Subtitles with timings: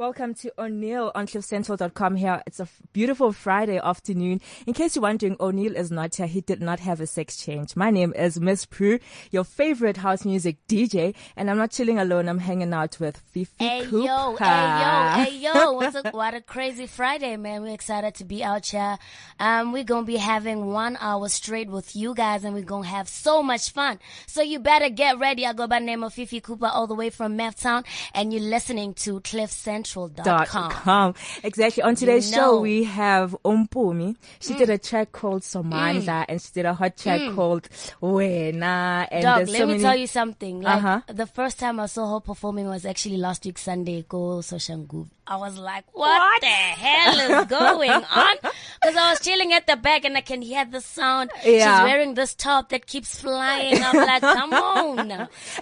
[0.00, 2.42] Welcome to Oneal on CliffCentral.com here.
[2.46, 4.40] It's a f- beautiful Friday afternoon.
[4.66, 6.26] In case you're wondering, Oneal is not here.
[6.26, 7.76] He did not have a sex change.
[7.76, 8.98] My name is Miss Pru,
[9.30, 12.30] your favorite house music DJ, and I'm not chilling alone.
[12.30, 14.06] I'm hanging out with Fifi Hey Cooper.
[14.06, 14.46] yo, hey
[14.80, 15.72] yo, hey yo!
[15.72, 17.60] What's a, what a crazy Friday, man!
[17.60, 18.96] We're excited to be out here.
[19.38, 23.06] Um, we're gonna be having one hour straight with you guys, and we're gonna have
[23.06, 23.98] so much fun.
[24.26, 25.44] So you better get ready.
[25.44, 28.40] I go by the name of Fifi Cooper, all the way from Town, and you're
[28.40, 29.89] listening to CliffCentral.com.
[29.94, 31.14] Dot com.
[31.42, 31.82] Exactly.
[31.82, 32.58] On today's You show, know.
[32.58, 32.62] Mm.
[32.62, 34.16] we have Umpumi.
[34.40, 37.68] She did a track called Somandla and she did a hot track called
[38.02, 39.08] Wena.
[39.10, 40.60] And Dog, let so me many- tell you something.
[40.60, 41.00] Like Uh-huh.
[41.08, 44.04] the first time I saw her performing was actually last week Sunday.
[44.08, 45.08] Go Soshangu.
[45.26, 48.36] I was like, what, the hell is going on?
[48.42, 51.30] Because I was chilling at the back and I can hear the sound.
[51.44, 51.78] Yeah.
[51.78, 53.80] She's wearing this top that keeps flying.
[53.80, 55.10] I'm like, come on.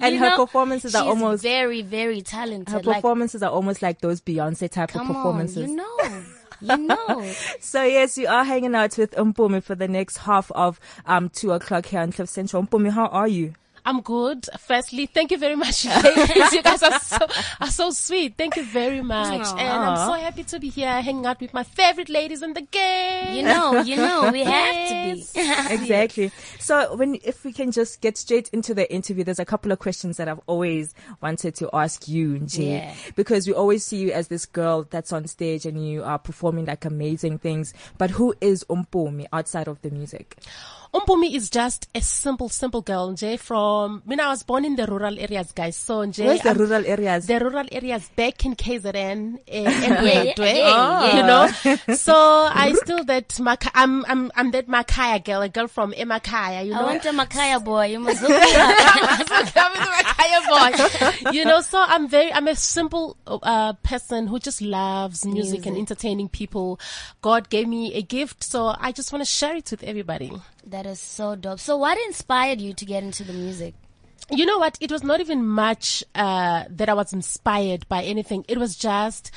[0.01, 2.73] And You her know, performances are almost- very, very talented.
[2.73, 5.69] Her like, performances are almost like those Beyonce type of come on, performances.
[5.71, 6.23] you know.
[6.61, 7.33] You know.
[7.61, 11.53] So yes, you are hanging out with Umpumi for the next half of um two
[11.53, 12.63] o'clock here on Cliff Central.
[12.65, 13.55] Umpumi, how are you?
[13.89, 14.45] I'm good.
[14.59, 16.53] Firstly, thank you very much, ladies.
[16.53, 17.27] you guys are so
[17.59, 18.35] are so sweet.
[18.37, 19.57] Thank you very much, Aw.
[19.57, 22.61] and I'm so happy to be here, hanging out with my favorite ladies in the
[22.61, 23.33] game.
[23.35, 25.25] You know, you know, we have to be.
[25.75, 26.31] Exactly.
[26.59, 29.79] So when if we can just get straight into the interview, there's a couple of
[29.79, 32.95] questions that I've always wanted to ask you, Nje, Yeah.
[33.17, 36.67] because we always see you as this girl that's on stage and you are performing
[36.67, 37.73] like amazing things.
[37.97, 40.37] But who is Umpumi outside of the music?
[40.95, 44.75] Umpumi is just a simple, simple girl, Nje, from, I mean, I was born in
[44.77, 45.77] the rural areas, guys.
[45.77, 47.27] So, Nje, Where's the I'm- rural areas?
[47.27, 51.95] the rural areas back in KZN uh, and Yeah, Wedwe, you know.
[51.95, 56.65] So I still that Maka, I'm I'm I'm that Makaya girl, a girl from Emakaya,
[56.65, 56.79] you know.
[56.79, 56.87] I know.
[56.87, 57.87] want a Makaya boy.
[57.87, 58.31] You must hook
[60.19, 60.25] me.
[60.27, 61.33] I'm the boy.
[61.33, 65.77] You know, so I'm very, I'm a simple uh, person who just loves music, and
[65.77, 66.81] entertaining people.
[67.23, 70.33] God gave me a gift, so I just want to share it with everybody.
[70.67, 71.61] That is so dope.
[71.61, 73.75] So what inspired you to get into the music?
[74.31, 74.77] You know what?
[74.81, 78.45] It was not even much uh, that I was inspired by anything.
[78.49, 79.31] It was just.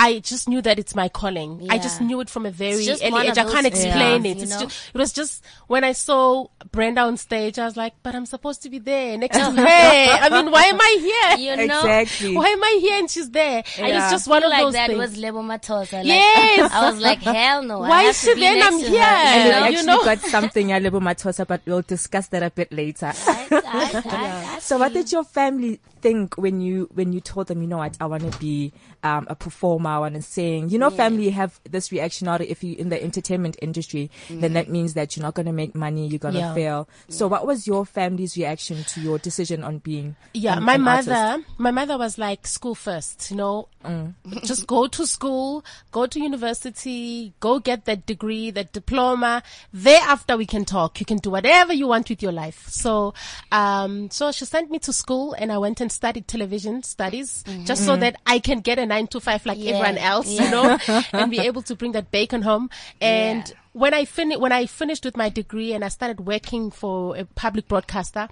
[0.00, 1.66] I just knew that it's my calling.
[1.68, 3.36] I just knew it from a very early age.
[3.36, 4.42] I can't explain things, it.
[4.44, 8.14] It's just, it was just when I saw Brenda on stage, I was like, but
[8.14, 9.66] I'm supposed to be there next to her.
[9.66, 11.38] I mean, why am I here?
[11.58, 12.36] You know, Exactly.
[12.36, 13.64] Why am I here and she's there?
[13.78, 14.02] And Yeah.
[14.04, 14.98] it's just one of like those that things.
[15.00, 15.94] was Lebo Mathosa.
[15.94, 16.70] Like, Yes.
[16.78, 17.80] I was like, hell no.
[17.80, 19.02] Why is she be there and I'm here?
[19.02, 19.94] Her, And you we know?
[19.94, 20.04] actually know?
[20.04, 23.12] got something, yeah, Lebo Mathosa, but we'll discuss that a bit later.
[23.14, 27.48] I, I, I, I So what did your family think when you when you told
[27.48, 28.72] them, you know what, I want to be
[29.02, 30.68] um, a performer, I want to sing?
[30.70, 34.68] You know, family have this reaction out if you're in the entertainment industry, then that
[34.68, 36.54] means that you're not going to make money, you're going to Yeah.
[36.54, 36.88] fail.
[37.08, 40.16] So what was your family's reaction to your decision on being?
[40.34, 41.48] Yeah, um, my an mother, artist?
[41.58, 44.14] my mother was like school first, you know, Mm.
[44.44, 49.42] just go to school, go to university, go get that degree, that diploma.
[49.72, 50.98] Thereafter we can talk.
[51.00, 52.66] You can do whatever you want with your life.
[52.68, 53.14] So,
[53.52, 57.84] um, so she sent me to school and I went and studied television studies just
[57.84, 59.67] so that I can get a nine to five like Mm-hmm.
[59.68, 60.44] Yeah, everyone else, yeah.
[60.44, 60.78] you know,
[61.12, 62.70] and be able to bring that bacon home.
[63.00, 63.54] And Yeah.
[63.72, 67.24] when I fin- when I finished with my degree and I started working for a
[67.24, 68.28] public broadcaster,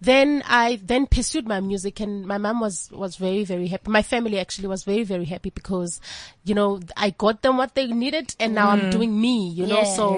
[0.00, 3.90] then I then pursued my music and my mom was was very very happy.
[3.90, 6.00] My family actually was very very happy because
[6.44, 8.90] you know I got them what they needed and now I'm mm.
[8.90, 9.82] doing me, you know.
[9.82, 9.94] Yeah.
[9.96, 10.16] So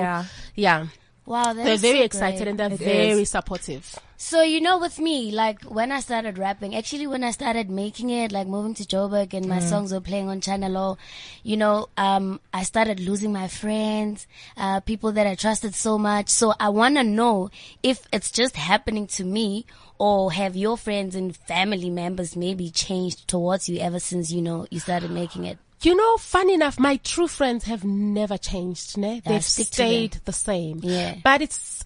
[0.54, 0.86] Yeah.
[1.26, 1.32] Yeah.
[1.32, 2.48] Wow, that's They're very so excited great.
[2.48, 3.30] and they're It very is.
[3.30, 3.94] supportive.
[4.16, 8.10] So you know, with me, like when I started rapping, actually when I started making
[8.10, 9.68] it, like moving to Joburg and my Mm.
[9.68, 10.98] songs were playing on Channel O,
[11.42, 16.28] you know, um, I started losing my friends, uh, people that I trusted so much.
[16.28, 17.50] So I want to know
[17.82, 19.66] if it's just happening to me
[19.98, 24.66] or have your friends and family members maybe changed towards you ever since, you know,
[24.70, 25.58] you started making it.
[25.82, 28.96] You know, funny enough, my true friends have never changed.
[28.96, 29.20] Ne?
[29.24, 30.80] They've stayed the same.
[30.82, 31.16] Yeah.
[31.24, 31.81] But it's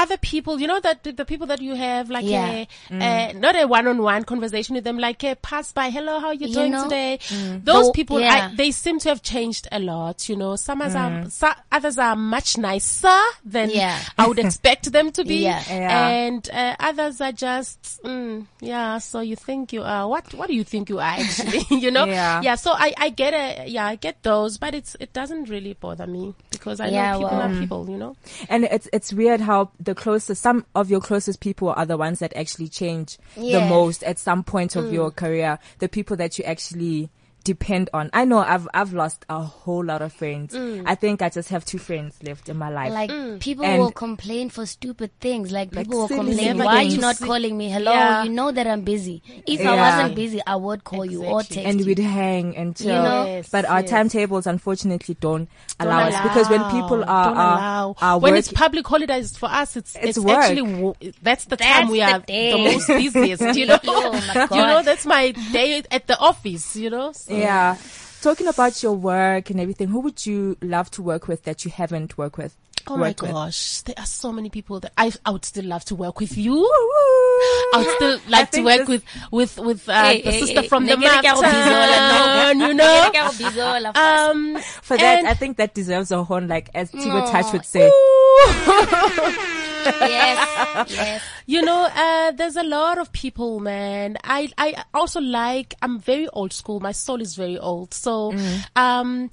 [0.00, 2.64] other people, you know, that the people that you have like Yeah.
[2.90, 6.46] a, uh, not a one-on-one conversation with them, like a pass by, hello, how you
[6.48, 6.84] You doing know?
[6.84, 7.18] today?
[7.30, 8.48] Those Though- people, yeah.
[8.50, 10.56] I, they seem to have changed a lot, you know.
[10.56, 13.98] Some are, so, others are much nicer than Yeah.
[14.16, 15.40] I would expect them to be.
[15.50, 16.08] Yeah.
[16.08, 20.54] And uh, others are just, mm, yeah, so you think you are, what, what do
[20.54, 22.04] you think you are actually, you know?
[22.06, 22.54] Yeah.
[22.56, 23.68] So I, I get it.
[23.68, 27.30] Yeah, I get those, but it's, it doesn't really bother me because I know people
[27.36, 28.16] well, are people, you know?
[28.48, 32.18] And it's it's weird how the closest some of your closest people are the ones
[32.20, 34.92] that actually change the most at some point of mm.
[34.92, 35.58] your career.
[35.78, 37.10] The people that you actually
[37.44, 38.10] depend on.
[38.12, 40.54] I know I've I've lost a whole lot of friends.
[40.54, 40.84] Mm.
[40.86, 42.92] I think I just have two friends left in my life.
[42.92, 43.40] Like mm.
[43.40, 45.50] people And- will complain for stupid things.
[45.50, 47.00] Like Like people will complain, "Why are you things.
[47.02, 47.70] not calling me?
[47.70, 48.24] Hello, Yeah.
[48.24, 49.22] you know that I'm busy.
[49.46, 51.56] If I wasn't busy, I would call you or Exactly.
[51.62, 51.86] text and you.
[51.86, 52.88] we'd hang and chill.
[53.02, 53.24] know?
[53.24, 53.90] Yes, but our yes.
[53.90, 55.48] timetables unfortunately don't, Don't
[55.88, 59.76] allow us because when people are are, are when work- it's public holidays for us,
[59.76, 60.36] it's It's it's, work.
[60.38, 63.56] actually that's the That's time we the are the most busiest.
[63.56, 66.76] You know, Oh my you know that's my day at the office.
[66.76, 67.29] You know, so.
[67.30, 67.76] Yeah.
[68.22, 71.70] Talking about your work and everything, who would you love to work with that you
[71.70, 72.54] haven't worked with?
[72.86, 73.30] Oh my worked with?
[73.32, 76.36] gosh, there are so many people that I I would still love to work with
[76.36, 76.56] you.
[76.64, 80.68] I would still like to work with with with uh, Hey, the hey, sister hey,
[80.68, 82.84] from the Negere ka mountain, you know.
[82.84, 86.70] Negere ka go bizola, Um, For that, and- I think that deserves a horn, like
[86.74, 87.30] as Tbo Aw.
[87.30, 87.90] Touch would say.
[89.84, 91.22] yes, yes.
[91.46, 94.16] you know, uh, there's a lot of people, man.
[94.24, 96.80] I, I also like, I'm very old school.
[96.80, 97.94] My soul is very old.
[97.94, 98.34] So,
[98.76, 99.30] um,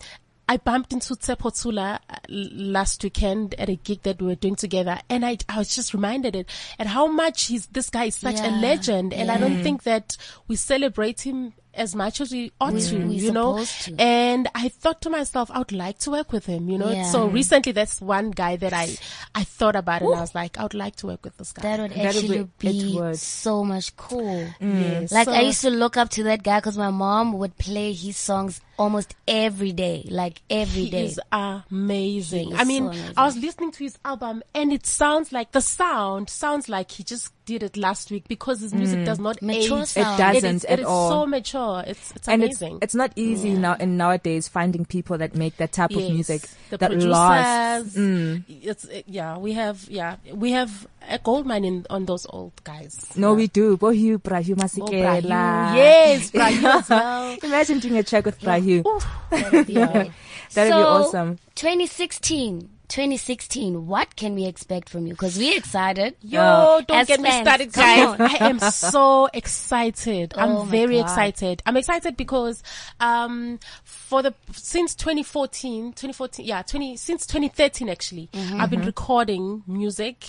[0.50, 4.56] I bumped into Tsepo Tshola uh, last weekend at a gig that we were doing
[4.56, 6.50] together, and I, I was just reminded it
[6.80, 10.16] at how much he's this guy is such a legend, and I don't think that
[10.48, 13.64] we celebrate him as much as we ought to, we you know.
[13.64, 13.96] to.
[14.00, 16.92] And I thought to myself, I would like to work with him, you know.
[16.92, 17.04] Yeah.
[17.12, 18.96] So recently, that's one guy that I
[19.36, 21.62] I thought about, and I was like, I would like to work with this guy.
[21.64, 24.48] That would That would actually be- be so much cool.
[24.60, 25.12] Yes.
[25.12, 28.18] Like I used to look up to that guy because my mom would play his
[28.18, 31.06] songs almost every day, like every He day.
[31.06, 32.48] is amazing.
[32.50, 33.14] He is I mean, so amazing.
[33.18, 37.04] I was listening to his album and it sounds like the sound sounds like he
[37.04, 39.88] just did it last week because his music does not Mature age.
[39.88, 40.20] sound.
[40.20, 41.10] It It doesn't is, at it is all.
[41.10, 41.84] so mature.
[41.88, 42.80] It's it's and amazing.
[42.82, 46.78] it's not easy now in nowadays finding people that make that type of music the
[46.78, 47.10] that producers.
[47.10, 47.96] lasts.
[47.98, 48.44] Mm.
[48.62, 49.38] It's it- yeah.
[49.40, 50.18] We have yeah.
[50.32, 53.08] We have a gold mine in on those old guys.
[53.16, 53.38] No, yeah.
[53.38, 53.78] we do.
[53.78, 55.22] Bohu, Brahu Oh, Masekela.
[55.24, 55.76] Brahu.
[55.76, 57.38] Yes, Brahu as well.
[57.44, 58.84] Imagine doing a track with Brahu.
[59.32, 59.68] That'd.
[60.54, 61.38] That'd so, be awesome.
[61.56, 62.70] 2016.
[62.88, 65.14] 2016, what can we expect from you?
[65.14, 66.16] Because we're excited.
[66.22, 68.16] Yo, Uh, don't get me fans, started, guys.
[68.42, 70.34] I am so excited.
[70.36, 71.02] Oh I'm very God.
[71.06, 71.62] excited.
[71.66, 72.64] I'm excited because,
[73.00, 78.62] um, for the, since 2014, 2014, yeah, 20, since 2013 actually, Mm-hmm.
[78.62, 80.26] I've been recording music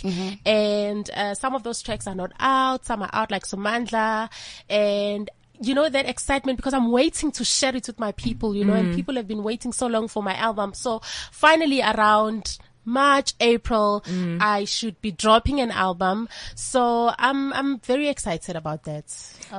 [0.47, 2.85] and, uh, some of those tracks are not out.
[2.87, 4.29] Some are out like Somandla
[4.69, 8.65] and you know that excitement because I'm waiting to share it with my people, you
[8.65, 8.81] know, Mm.
[8.81, 10.75] and people have been waiting so long for my album.
[10.75, 11.01] So
[11.33, 14.39] finally around March, April, Mm.
[14.41, 16.27] I should be dropping an album.
[16.55, 19.05] So I'm, I'm very excited about that.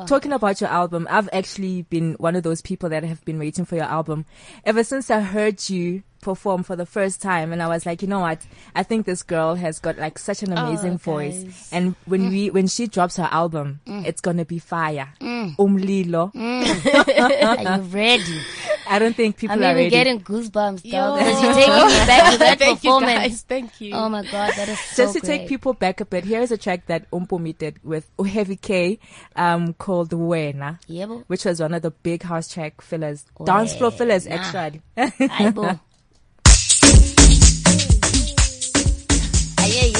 [0.07, 3.65] Talking about your album, I've actually been one of those people that have been waiting
[3.65, 4.25] for your album
[4.63, 8.07] ever since I heard you perform for the first time and I was like, you
[8.07, 8.45] know what?
[8.75, 11.43] I think this girl has got like such an oh, amazing voice.
[11.43, 11.69] guys.
[11.71, 14.05] And when we when she drops her album, mm.
[14.05, 15.09] it's gonna be fire.
[15.21, 15.55] Mm.
[15.57, 16.33] Umlilo.
[16.33, 17.69] Mm.
[17.69, 18.41] Are you ready?
[18.89, 19.89] I don't think people I'm are even ready.
[19.91, 20.81] getting goosebumps.
[20.81, 23.19] Because you're taking me back to that Thank you performance.
[23.19, 23.41] guys.
[23.43, 23.93] Thank you.
[23.93, 26.57] Oh my god, that is so Just to take people back a bit, here's a
[26.57, 28.99] track that Umpomi did with Heavy K,
[29.35, 31.23] um, called Wena, Yebo.
[31.27, 34.81] which was one of the big house track fillers, dance floor fillers, actually.
[39.71, 39.98] Aye,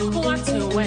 [0.00, 0.78] wam wathi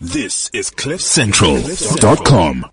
[0.00, 2.66] This is CliffCentral.com.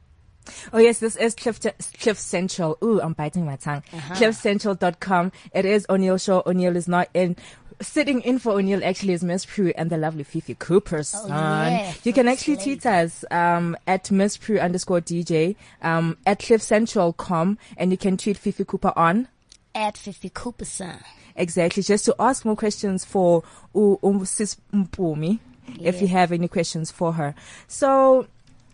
[0.74, 1.60] Oh yes, this is Cliff,
[2.00, 2.78] Cliff Central.
[2.84, 3.84] Ooh, I'm biting my tongue.
[3.92, 5.32] CliffCentral.com.
[5.54, 6.42] It is Oneal Show.
[6.42, 7.36] Oneal is not in.
[7.82, 11.30] Sitting in for Oneal actually is Miss Pru and the lovely Fifi Cooper's son.
[11.30, 12.64] yeah, you can first actually lady.
[12.76, 18.38] tweet us um, at Miss Pru underscore DJ um, at CliffCentral.com and you can tweet
[18.38, 19.30] Fifi Cooper on
[19.74, 21.02] At Fifi Cooperson.
[21.42, 21.82] Exactly.
[21.82, 23.44] Just to ask more questions for
[23.76, 25.40] um, Sis Mpumi,
[25.82, 27.34] if you have any questions for her.
[27.68, 28.28] So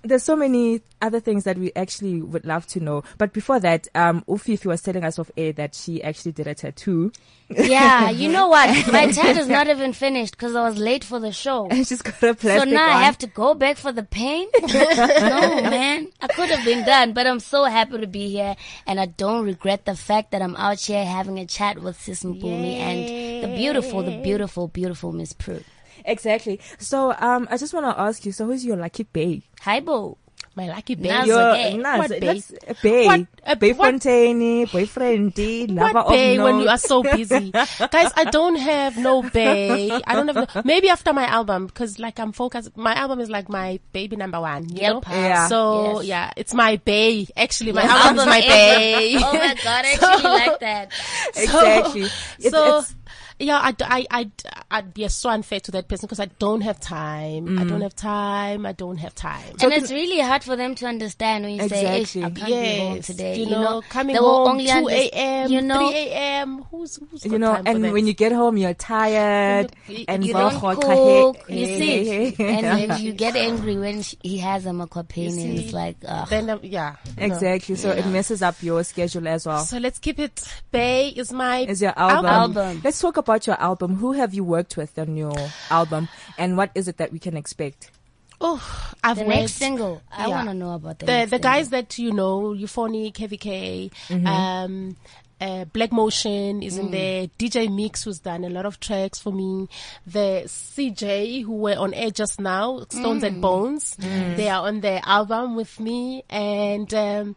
[0.03, 3.03] there's so many other things that we actually would love to know.
[3.17, 6.55] But before that, um, Ufifi was telling us off air that she actually did a
[6.55, 7.11] tattoo.
[7.49, 8.91] Yeah, you know what?
[8.91, 11.67] My tat is not even finished because I was late for the show.
[11.67, 14.51] And she's got a plastic So now I have to go back for the paint?
[14.61, 16.09] no, man.
[16.21, 19.45] I could have been done, but I'm so happy to be here and I don't
[19.45, 23.55] regret the fact that I'm out here having a chat with Sis Mpumi and the
[23.55, 25.63] beautiful, the beautiful, beautiful Miss Pru.
[26.07, 26.59] Exactly.
[26.79, 29.41] So, um, I just want to ask you, so who's your lucky bae?
[29.61, 30.17] Hi, Bo.
[30.55, 31.09] My lucky baby.
[31.09, 31.77] Nas- Your, okay.
[31.77, 32.17] Nas, What bae?
[32.33, 33.05] let's- bae.
[33.05, 35.37] What- uh, bae what- Fontaine, boyfriend,
[35.69, 37.51] lover What of bay when you are so busy?
[37.91, 39.91] Guys, I don't have no bay.
[39.91, 42.75] I don't have no, maybe after my album because like I'm focused.
[42.75, 45.01] My album is like my baby number one, you know?
[45.07, 45.47] Yeah.
[45.47, 46.05] So Yes.
[46.07, 47.27] yeah, it's my bay.
[47.37, 49.15] Actually, my Your album is my is- bay.
[49.21, 50.91] Oh my god, I actually like that.
[51.35, 52.01] Exactly.
[52.01, 52.95] It's- so it's-
[53.39, 54.31] yeah, I, I, I,
[54.71, 57.59] I'd be so unfair to that person because I don't have time.
[57.59, 57.69] I Mm.
[57.69, 58.65] don't have time.
[58.65, 59.43] I don't have time.
[59.61, 62.21] and it's really hard for them to understand when you say, Exactly.
[62.21, 63.35] "Ish, I can't be home today.
[63.37, 66.63] you know, coming they will home only two a.m., You know, three a.m.
[66.71, 67.93] Who's who's you got know, time for and that?
[67.93, 71.45] when you get home, you're tired You and you don't cook.
[71.49, 72.57] You see, hey, hey.
[72.57, 76.27] and then you get angry when sh- he has a makwapeni, and it's like, ugh.
[76.29, 77.23] then um, yeah, no.
[77.23, 77.75] exactly.
[77.75, 79.63] So it messes up your schedule as well.
[79.65, 80.41] So let's keep it.
[80.71, 82.25] Bay is my Is your album.
[82.25, 82.81] Album.
[82.83, 83.95] Let's talk about your album.
[83.97, 85.33] Who have you worked with on your
[85.69, 86.07] album,
[86.37, 87.91] and what is it that we can expect?
[88.39, 88.61] Oh,
[89.03, 90.01] I've the worked- next single.
[90.11, 90.35] I Yeah.
[90.35, 91.51] want to know about the the next the single.
[91.51, 94.27] guys that you know, Euphonik, KVK, Mm-hmm.
[94.27, 94.95] um,
[95.41, 96.79] uh, Black Motion is Mm.
[96.79, 97.27] in there.
[97.39, 99.67] DJ Mix who's done a lot of tracks for me.
[100.05, 103.27] The CJ who were on air just now, Stones Mm.
[103.27, 106.91] and Bones, they are on the album with me and.
[106.93, 107.35] Um,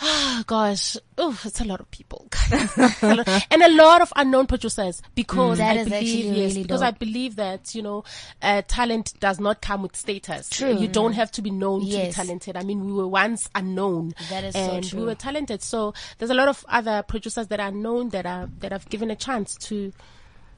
[0.00, 4.46] Oh gosh, oh, it's a lot of people, A lot- and a lot of unknown
[4.46, 6.88] producers because mm, That I is believe actually yes, really because dope.
[6.88, 8.04] I believe that you know,
[8.40, 10.48] uh, talent does not come with status.
[10.50, 10.76] True.
[10.78, 12.56] You don't have to be known to be talented.
[12.56, 15.00] I mean, we were once unknown, That is so and true.
[15.00, 15.62] we were talented.
[15.62, 19.10] So there's a lot of other producers that are known that are that have given
[19.10, 19.92] a chance to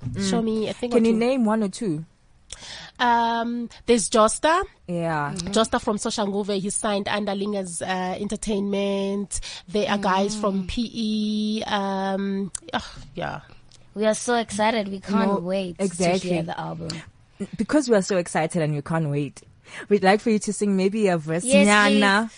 [0.06, 0.30] mm.
[0.30, 0.90] show me a thing.
[0.90, 1.18] Can or you two.
[1.18, 2.04] name one or two?
[2.98, 4.62] Um, there's Josta.
[4.86, 5.32] Yeah.
[5.36, 9.40] Josta from Soshanguve, he signed Underlingers uh, Entertainment.
[9.68, 11.62] There are guys from PE.
[11.66, 13.40] Um, ah, yeah.
[13.94, 14.88] We are so excited.
[14.88, 16.20] We can't No, wait exactly.
[16.20, 16.90] to hear the album.
[17.56, 19.42] Because we are so excited and we can't wait.
[19.88, 22.30] We'd like for you to sing maybe a verse, Yes, Nyana,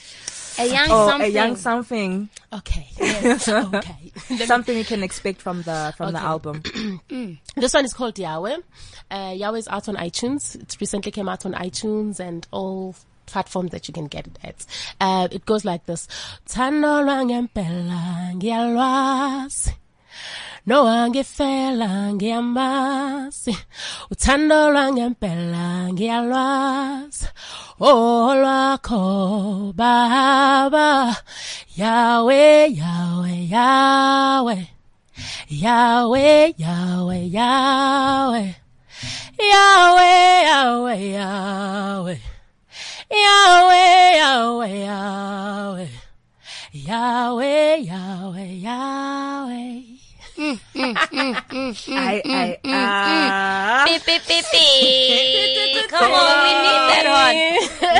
[0.59, 1.31] A young or something.
[1.31, 2.87] a young something, Okay.
[3.01, 4.13] okay.
[4.47, 6.63] something you can expect from the from the album.
[7.57, 8.59] This one is called Yahweh.
[9.11, 10.55] Uh, Yahweh is out on iTunes.
[10.57, 12.95] It recently came out on iTunes and all
[13.27, 14.67] platforms that you can get it at.
[15.01, 16.07] Uh, it goes like this.
[20.67, 23.57] No angifela ngiyamazi
[24.11, 27.27] uthando lwangempela ngiyalwazi
[27.81, 31.17] oh lwakho baba
[31.77, 34.57] yawe yawe yawe
[35.51, 38.55] yawe yawe yawe
[39.43, 42.21] Yahweh, Yahweh, Yahweh.
[43.11, 45.89] Yahweh, Yahweh, Yahweh.
[46.73, 49.92] Yahweh, Yahweh, Yahweh.
[50.39, 53.85] I, I, ah.
[53.87, 55.89] Beep, beep, beep, beep.
[55.91, 57.37] Come on, we need that horn.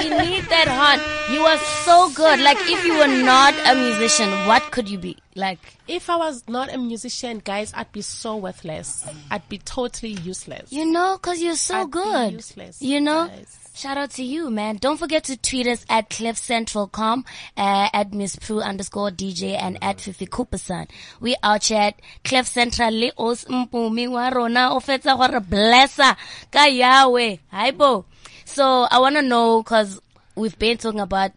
[0.03, 1.01] We need that horn.
[1.35, 2.41] You are so good.
[2.41, 5.17] Like, if you were not a musician, what could you be?
[5.35, 5.59] Like,
[5.89, 9.05] If I was not a musician, guys, I'd be so worthless.
[9.31, 10.73] I'd be totally useless.
[10.73, 12.33] you know, cause you're so I'd be good.
[12.35, 13.29] useless, you know?
[13.29, 13.59] guys.
[13.83, 14.77] Shout out to you, man.
[14.77, 17.25] Don't forget to tweet us at cliffcentral.com,
[17.57, 20.89] uh, at Miss Pru underscore DJ and at Fifi Cooperson.
[21.19, 26.17] We out here at Cliff Central le os mpumi wa rona o fetsa gore blessa
[26.53, 27.39] ka Yahweh.
[27.51, 28.05] Hi bo.
[28.45, 30.01] So I want to know cause
[30.37, 31.33] we've been talking about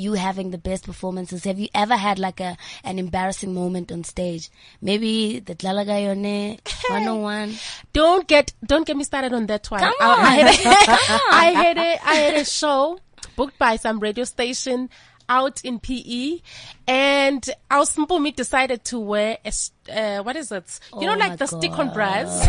[0.00, 1.44] you having the best performances.
[1.44, 4.48] Have you ever had like a an embarrassing moment on stage?
[4.80, 6.58] Maybe the Tlalaga Yone
[6.90, 7.54] 101.
[7.92, 9.80] Don't get don't get me started on that one.
[9.80, 10.50] Come I, I had a,
[11.32, 12.98] I had a I had a show
[13.36, 14.88] booked by some radio station
[15.28, 16.40] out in PE,
[16.88, 20.80] and our Mpumi decided to wear a s- uh, what is it?
[20.92, 22.48] You know, Oh like my the stick-on bras.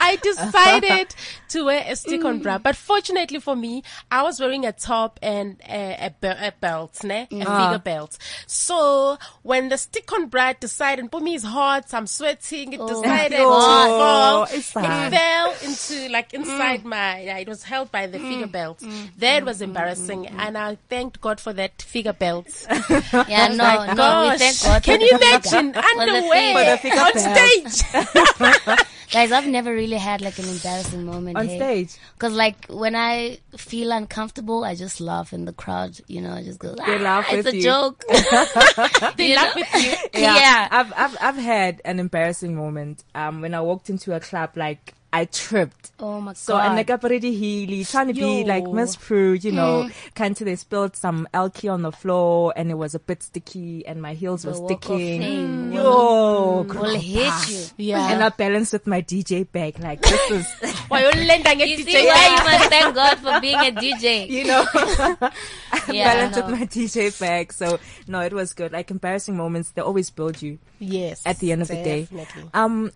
[0.00, 1.14] I decided
[1.50, 2.42] to wear a stick-on mm.
[2.42, 7.02] bra, but fortunately for me, I was wearing a top and a, a, a belt,
[7.04, 7.22] ne?
[7.22, 7.38] a mm.
[7.38, 7.78] figure ah.
[7.78, 8.18] belt.
[8.46, 12.88] So when the stick-on bra decided, Mpumi is hot, I'm sweating, it oh.
[12.88, 13.88] decided to God.
[13.88, 14.42] fall.
[14.44, 16.40] It's It fell into like mm.
[16.40, 17.20] inside my.
[17.20, 18.82] Yeah, it was held by the figure belt.
[19.18, 22.66] That was embarrassing, and I thanked God for that figure belt.
[23.28, 24.82] Yeah, no, no, we thank God.
[24.82, 26.96] can you imagine underwear For the figure.
[26.96, 28.86] figure on stage?
[29.12, 31.56] Guys, I've never really had like an embarrassing moment On hey.
[31.56, 31.96] stage.
[32.18, 35.98] Cause like when I feel uncomfortable, I just laugh in the crowd.
[36.06, 36.74] You know, I just go.
[36.74, 38.04] They "Ah, laugh It's with a you." joke.
[39.16, 39.94] They laugh with you.
[40.20, 40.68] Yeah.
[40.70, 44.94] I've, I've, I've had an embarrassing moment, um, when I walked into a club, like,
[45.16, 45.92] I tripped.
[45.98, 46.36] Oh my god.
[46.36, 46.76] So and god.
[46.76, 48.46] like up already heely, trying to be Yo.
[48.46, 49.92] like Miss Pru, you know, Mm.
[50.14, 53.86] kind of they spilled some alky on the floor and it was a bit sticky
[53.86, 55.20] and my heels The were walk sticking.
[55.22, 57.64] fame Yo, will hit you.
[57.78, 58.12] Yeah.
[58.12, 60.46] and I balanced with my DJ bag like this is,
[60.88, 63.72] Why you lend and You DJ see why you must thank God for being a
[63.72, 64.28] DJ.
[64.28, 64.64] you know,
[65.92, 66.46] Yeah, balanced no.
[66.46, 67.52] with my DJ bag.
[67.52, 68.72] So no, it was good.
[68.72, 71.22] Like embarrassing moments, they always build you Yes.
[71.24, 72.08] at the end of the day.
[72.52, 72.92] Um,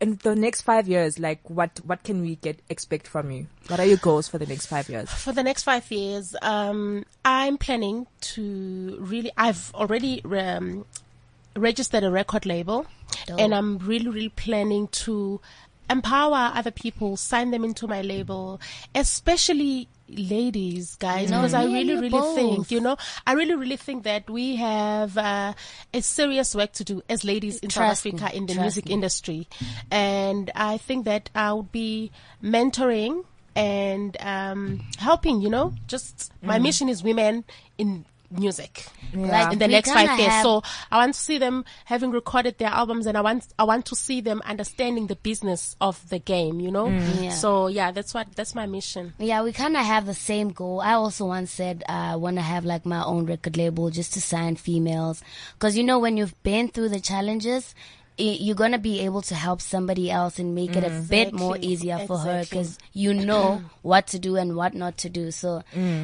[0.00, 3.46] in the next five years, like what what can we get expect from you?
[3.68, 5.10] What are your goals for the next five years?
[5.10, 9.32] For the next five years, um, I'm planning to really.
[9.36, 10.84] I've already um,
[11.56, 12.86] registered a record label,
[13.28, 15.40] and I'm really, really planning to
[15.90, 18.60] empower other people, sign them into my label,
[18.94, 22.34] especially ladies, guys, No, because I really, really both.
[22.34, 25.52] think, you know, I really, really think that we have uh,
[25.92, 28.62] a serious work to do as ladies in Trust South Africa me, in the trust
[28.64, 28.92] music me.
[28.94, 29.48] industry,
[29.90, 32.10] and I think that I would be
[32.42, 35.40] mentoring and um, helping.
[35.40, 36.46] You know, just Mm.
[36.46, 37.44] my mission is women
[37.76, 40.42] in music Like, in the next five years.
[40.42, 40.62] So
[40.92, 43.96] I want to see them having recorded their albums, and I want I want to
[43.96, 46.60] see them understanding the business of the game.
[46.60, 47.24] You know, Mm.
[47.24, 47.30] Yeah.
[47.30, 49.14] so yeah, that's what that's my mission.
[49.18, 50.80] Yeah, we kind of have the same goal.
[50.80, 54.12] I also once said uh, I want to have like my own record label just
[54.14, 55.22] to sign females.
[55.58, 57.74] Cause you know, when you've been through the challenges,
[58.18, 61.32] i you're going to be able to help somebody else and make it a bit
[61.32, 65.30] more easier for her because you know what to do and what not to do.
[65.30, 65.62] So,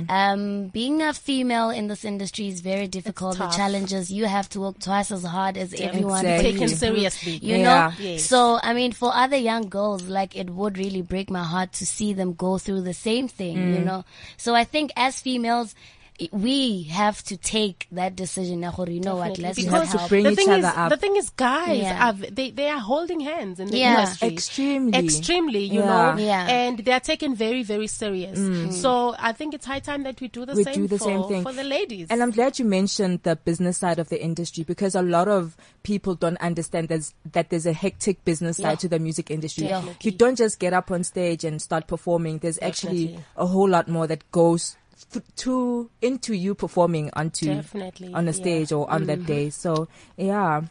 [0.09, 3.39] um, being a female in this industry is very difficult.
[3.39, 6.23] The challenges you have to work twice as hard as everyone.
[6.25, 6.51] for Exactly.
[6.51, 7.33] you Taken seriously.
[7.43, 7.63] you Yeah.
[7.65, 8.25] know Yes.
[8.25, 11.87] so i mean for other young girls like it would really break my heart to
[11.87, 13.85] see them go through the same thing you Mm.
[13.85, 14.05] know
[14.37, 19.37] so i think as females i- we have to take that decision you know what
[19.39, 20.91] let's Because just help bring the each thing other is, up.
[20.91, 22.09] the thing is, guys, Yeah.
[22.11, 24.01] are, they they are holding hands in the Yeah.
[24.01, 24.99] industry, Extremely.
[24.99, 26.15] extremely, you Yeah.
[26.15, 26.47] know, Yeah.
[26.47, 28.39] and they are taken very, very serious.
[28.39, 28.69] Mm.
[28.69, 28.73] Mm.
[28.73, 31.05] So I think it's high time that we do the we same do the for,
[31.05, 32.07] same thing for the ladies.
[32.11, 35.57] And I'm glad you mentioned the business side of the industry because a lot of
[35.83, 38.75] people don't understand there's, that there's a hectic business side Yeah.
[38.77, 39.67] to the music industry.
[39.67, 39.97] Definitely.
[40.03, 42.39] You don't just get up on stage and start performing.
[42.39, 44.77] There's actually a whole lot more that goes
[45.13, 48.33] th- to into you performing onto Definitely, on a yeah.
[48.33, 49.51] stage or on that day.
[49.51, 50.63] So yeah,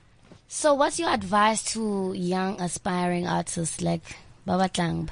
[0.47, 4.01] so what's your advice to young aspiring artists like
[4.45, 5.09] baba Tlang?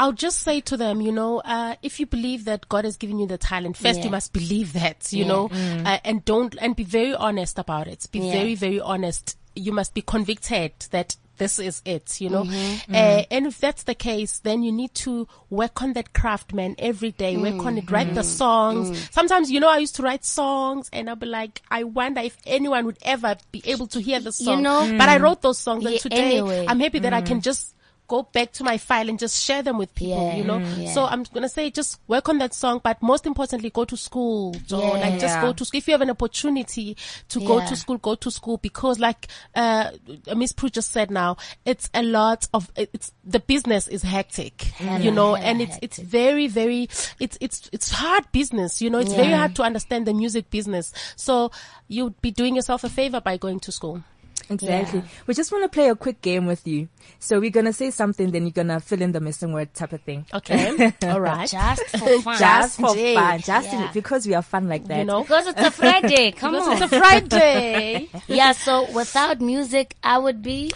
[0.00, 3.18] I'll just say to them, you know, uh, if you believe that God has given
[3.18, 4.04] you the talent, first Yeah.
[4.04, 5.28] you must believe that, you Yeah.
[5.28, 5.50] know,
[5.84, 8.06] uh, and don't, and be very honest about it.
[8.12, 8.30] Be Yeah.
[8.32, 9.36] very, very honest.
[9.56, 12.44] You must be convicted that this is it, you know.
[12.44, 12.94] Mm-hmm.
[12.94, 16.74] Uh, and if that's the case, then you need to work on that craft, man,
[16.78, 17.36] every day.
[17.36, 17.90] Work on it.
[17.90, 18.28] Write the Mm-hmm.
[18.28, 19.08] songs.
[19.10, 22.36] Sometimes, you know, I used to write songs and I'll be like, I wonder if
[22.46, 24.58] anyone would ever be able to hear the song.
[24.58, 26.66] You know- but I wrote those songs and Yeah, today anyway.
[26.68, 27.74] I'm happy that I can just
[28.08, 30.58] go back to my file and just share them with people, Yeah, you know.
[30.58, 30.92] yeah.
[30.94, 34.56] So I'm gonna say just work on that song, but most importantly, go to school.
[34.66, 34.78] Yeah.
[34.78, 35.78] like just go to school.
[35.78, 36.96] If you have an opportunity
[37.28, 39.90] to go to school, go to school because like uh
[40.34, 45.00] Miss Pru just said now, it's a lot of it's the business is hectic, Hella,
[45.04, 46.88] you know, and it's it's very very
[47.20, 48.98] it's it's it's hard business, you know.
[48.98, 50.92] It's very hard to understand the music business.
[51.16, 51.50] So
[51.88, 54.02] you'd be doing yourself a favor by going to school.
[54.50, 55.00] Exactly.
[55.00, 55.06] Yeah.
[55.26, 56.88] We just want to play a quick game with you.
[57.18, 60.00] So we're gonna say something, then you're gonna fill in the missing word type of
[60.02, 60.24] thing.
[60.32, 61.48] Okay, all right.
[61.48, 62.38] Just for fun.
[62.38, 63.14] Just for Jay.
[63.14, 63.90] fun, just Yeah.
[63.92, 64.98] because we are fun like that.
[64.98, 66.30] You know, because it's a Friday.
[66.36, 66.82] Come because on.
[66.82, 68.08] it's a Friday.
[68.28, 68.52] yeah.
[68.52, 70.72] So without music, I would be.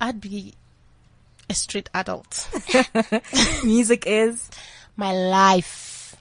[0.00, 0.54] I'd be
[1.50, 2.48] a street adult.
[3.64, 4.48] Music is
[4.96, 6.14] My life.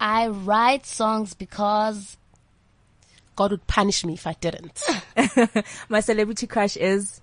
[0.00, 2.16] I write songs because
[3.36, 4.82] God would punish me if I didn't.
[5.88, 7.20] my celebrity crush is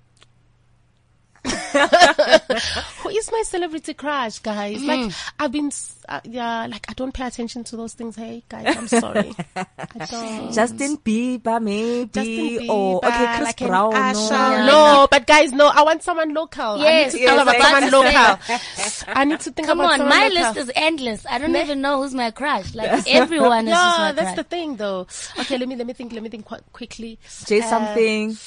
[3.01, 4.80] Who is my celebrity crush, guys?
[4.80, 4.88] Hmm.
[4.88, 5.71] Like, I've been,
[6.08, 8.15] uh, yeah, like, I don't pay attention to those things.
[8.15, 9.34] Hey, guys, I'm sorry.
[9.56, 10.54] I don't.
[10.54, 13.91] Justin Bieber, maybe, Justin or Bieber, okay, Chris like Brown.
[14.13, 14.30] No.
[14.32, 14.65] Yeah.
[14.65, 16.77] No, but guys, no, I want someone local.
[16.77, 19.13] Yes, I need to yes, think about I someone was local.
[19.15, 20.41] I need to think come about on, someone my local.
[20.43, 21.25] list is endless.
[21.30, 22.75] I don't even know who's my crush.
[22.75, 24.36] Like everyone is just Yeah, my that's crush.
[24.36, 25.08] the thing, though.
[25.39, 26.13] Okay, let me let me think.
[26.13, 27.17] Let me think quite quickly.
[27.45, 28.38] Jay Uh, something.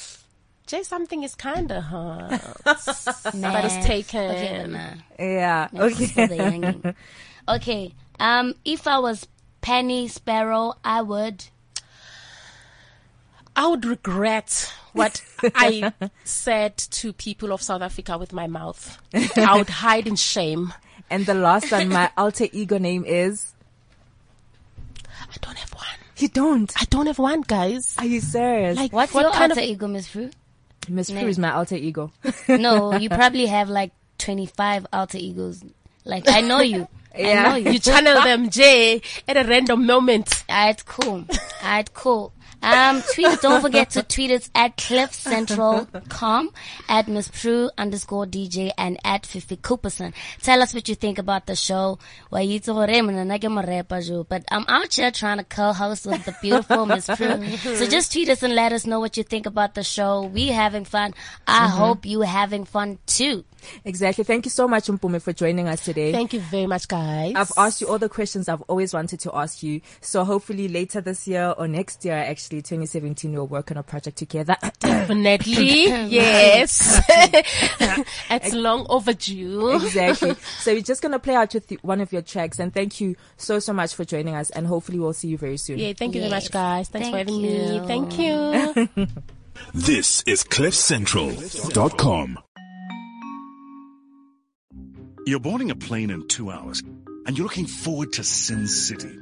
[0.67, 2.41] Jay something is kinda hard, Nah.
[3.53, 4.31] but it's taken.
[4.31, 4.89] Okay, but nah.
[5.19, 5.67] yeah.
[5.71, 6.93] This Okay.
[7.47, 7.93] Okay.
[8.19, 9.27] Um, if I was
[9.61, 11.45] Penny Sparrow, I would.
[13.55, 15.21] I would regret what
[15.53, 18.97] I said to people of South Africa with my mouth.
[19.13, 20.73] I would hide in shame.
[21.09, 23.53] and the last one, my alter ego name is.
[25.21, 25.85] I don't have one.
[26.17, 26.71] You don't.
[26.81, 27.93] I don't have one, guys.
[27.97, 28.77] Are you serious?
[28.77, 29.67] Like, What's what your kind alter of?
[29.67, 30.31] ego, Miss Pru?
[30.89, 32.11] Miss Pru is my alter ego.
[32.49, 35.63] No, you probably have like 25 alter egos.
[36.03, 36.87] Like, I know you.
[37.13, 37.43] I Yeah.
[37.49, 37.71] know you.
[37.71, 40.43] You channel them, Jay, at a random moment.
[40.49, 41.25] Alright, cool.
[41.63, 42.31] Alright, cool.
[42.61, 46.49] Um, tweet, don't forget to tweet us at cliffcentral.com,
[46.89, 50.13] at Miss Pru underscore DJ, and at Fifi Cooperson.
[50.41, 51.99] Tell us what you think about the show.
[52.31, 55.37] Well, you told him, and I get my rapper, Ju, But I'm out here trying
[55.37, 57.57] to co-host with the beautiful Miss Pru.
[57.77, 60.23] So just tweet us and let us know what you think about the show.
[60.23, 61.13] We having fun.
[61.47, 63.43] I hope you having fun too.
[63.83, 64.23] Exactly.
[64.23, 66.11] Thank you so much, Mpumi, for joining us today.
[66.11, 67.33] Thank you very much, guys.
[67.35, 69.81] I've asked you all the questions I've always wanted to ask you.
[70.01, 74.17] So hopefully later this year or next year, actually 2017, we'll work on a project
[74.17, 74.55] together.
[74.79, 77.01] Definitely, yes.
[78.29, 79.75] it's long overdue.
[79.75, 80.35] exactly.
[80.59, 83.15] So we're just gonna play out with the- one of your tracks, and thank you
[83.37, 85.77] so so much for joining us, and hopefully we'll see you very soon.
[85.77, 86.89] Yeah, thank you very much, guys.
[86.89, 87.81] Thanks for Thank having me.
[87.87, 89.07] Thank you.
[89.73, 92.39] This is CliffCentral.com.
[95.27, 96.83] You're boarding a plane in two hours,
[97.25, 99.17] and you're looking forward to Sin City.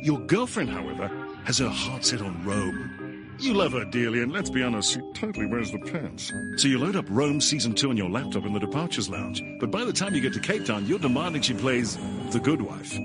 [0.00, 1.10] Your girlfriend, however,
[1.42, 3.34] has her heart set on Rome.
[3.40, 6.32] You love her dearly, and let's be honest, she totally wears the pants.
[6.54, 9.72] So you load up Rome Season 2 on your laptop in the Departures Lounge, but
[9.72, 11.98] by the time you get to Cape Town, you're demanding she plays
[12.30, 12.96] The Good Wife.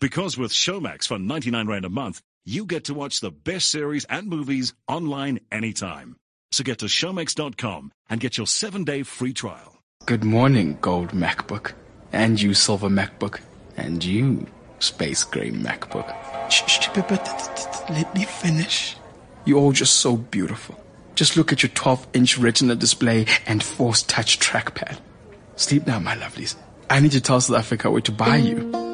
[0.00, 4.04] Because with Showmax for 99 Rand a month, you get to watch the best series
[4.04, 6.14] and movies online anytime.
[6.52, 9.71] So get to Showmax.com and get your seven day free trial.
[10.04, 11.74] Good morning, gold MacBook.
[12.12, 13.38] And you, silver MacBook.
[13.76, 14.48] And you,
[14.80, 16.12] space gray MacBook.
[16.50, 18.96] Shh, shh, but, let me finish.
[19.44, 20.76] You're all just so beautiful.
[21.14, 24.98] Just look at your 12 inch retina display and force touch trackpad.
[25.54, 26.56] Sleep now, my lovelies.
[26.90, 28.91] I need to tell South Africa where to buy you.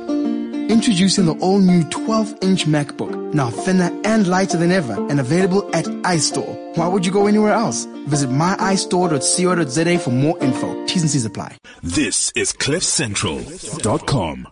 [0.69, 5.69] Introducing the all new 12 inch MacBook, now thinner and lighter than ever, and available
[5.75, 6.77] at iStore.
[6.77, 7.87] Why would you go anywhere else?
[8.07, 10.87] Visit myiStore.co.za for more info.
[10.87, 11.57] T's and C's apply.
[11.83, 14.49] This is CliffCentral.com.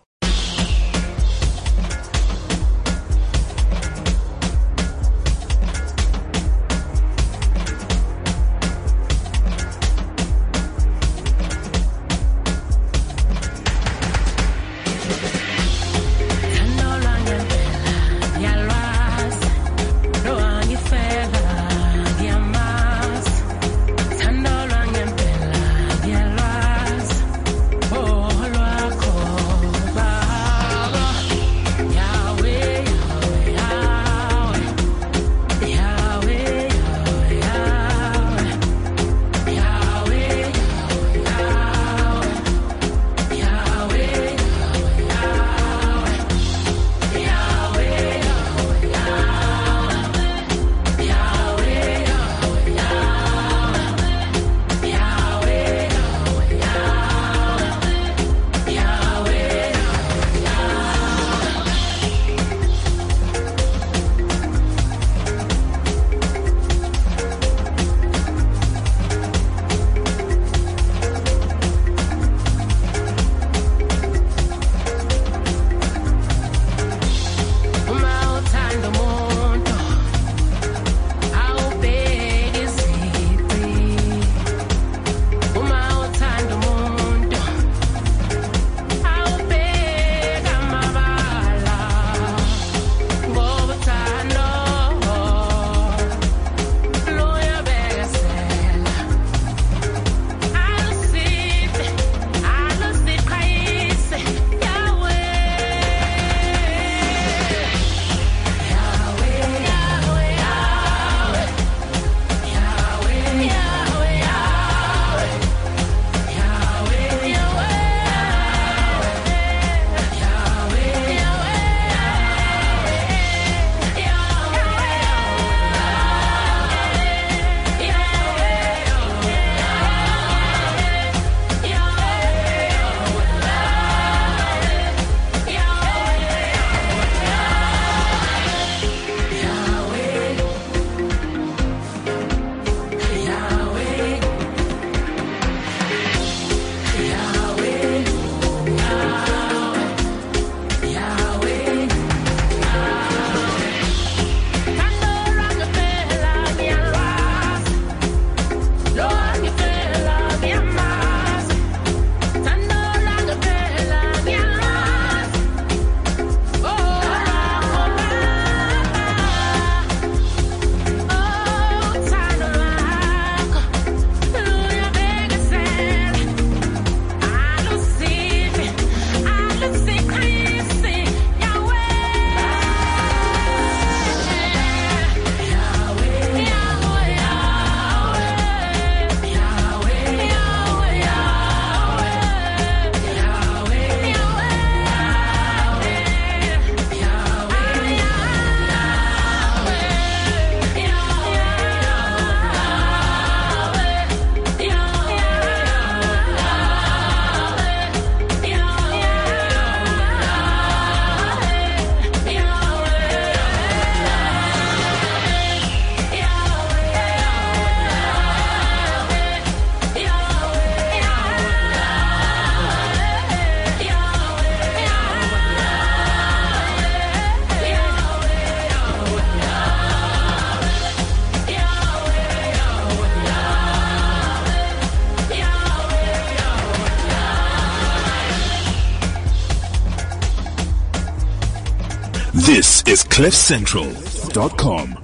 [242.47, 244.97] This is CliffCentral.com.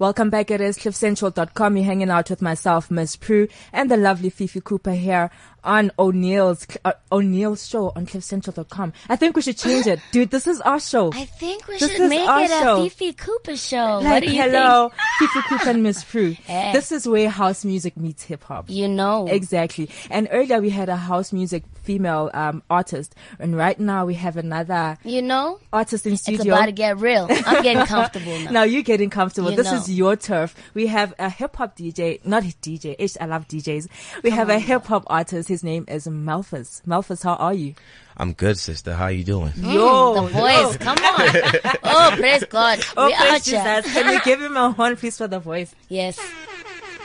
[0.00, 0.50] Welcome back.
[0.50, 1.76] It is cliffcentral.com.
[1.76, 5.30] You're hanging out with myself, Miss Pru, and the lovely Fifi Cooper here
[5.64, 8.92] on Oneal's, uh, Oneal's show on cliffcentral.com.
[9.08, 9.98] I think we should change it.
[10.12, 11.10] Dude, this is our show.
[11.12, 12.84] I think we This should make it show.
[12.84, 13.96] a Fifi Cooper show.
[14.00, 16.36] what like, hello, Fifi Cooper and Miss Pru.
[16.48, 16.72] Eh.
[16.72, 18.66] This is where house music meets hip hop.
[18.68, 19.26] You know.
[19.28, 19.88] Exactly.
[20.10, 24.36] And earlier we had a house music female um, artist, and right now we have
[24.36, 25.58] another You know.
[25.72, 26.40] artist in studio.
[26.40, 27.26] It's about to get real.
[27.30, 28.50] I'm getting comfortable now.
[28.50, 29.50] now you're getting comfortable.
[29.50, 29.76] You this know.
[29.78, 30.54] is your turf.
[30.74, 32.96] We have a hip hop DJ, not DJ.
[32.98, 33.88] Ish, I love DJs.
[34.22, 35.50] We have a hip hop artist.
[35.54, 36.82] His name is Malthus.
[36.84, 37.76] Malthus, how are you?
[38.16, 38.92] I'm good, sister.
[38.94, 39.52] How are you doing?
[39.54, 40.76] Yo, Mm, the voice.
[40.78, 41.78] Come on.
[41.84, 42.80] oh, praise God.
[42.96, 43.82] Oh, we praise out here.
[43.82, 43.92] Jesus.
[43.94, 45.72] Can we give him a horn, please, for the voice?
[45.88, 46.18] Yes.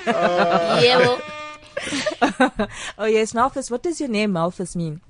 [0.08, 1.22] yeah, well,
[2.98, 3.70] Oh yes, Malthus.
[3.70, 5.02] What does your name Malthus mean?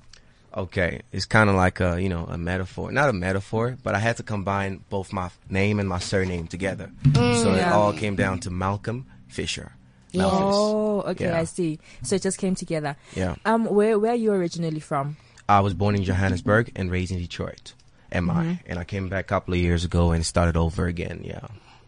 [0.54, 4.00] Okay, it's kind of like a you know a metaphor, not a metaphor, but I
[4.00, 8.40] had to combine both my name and my surname together, so it all came down
[8.40, 9.72] to Malcolm Fisher.
[10.10, 10.30] Malphus.
[10.52, 11.40] Oh, okay, Yeah.
[11.40, 11.78] I see.
[12.02, 12.96] So it just came together.
[13.14, 13.36] Yeah.
[13.44, 15.16] Um, where where are you originally from?
[15.48, 17.74] I was born in Johannesburg and raised in Detroit.
[18.12, 18.38] Am Mm-hmm.
[18.38, 18.60] I?
[18.66, 21.22] And I came back a couple of years ago and started over again.
[21.24, 21.46] Yeah.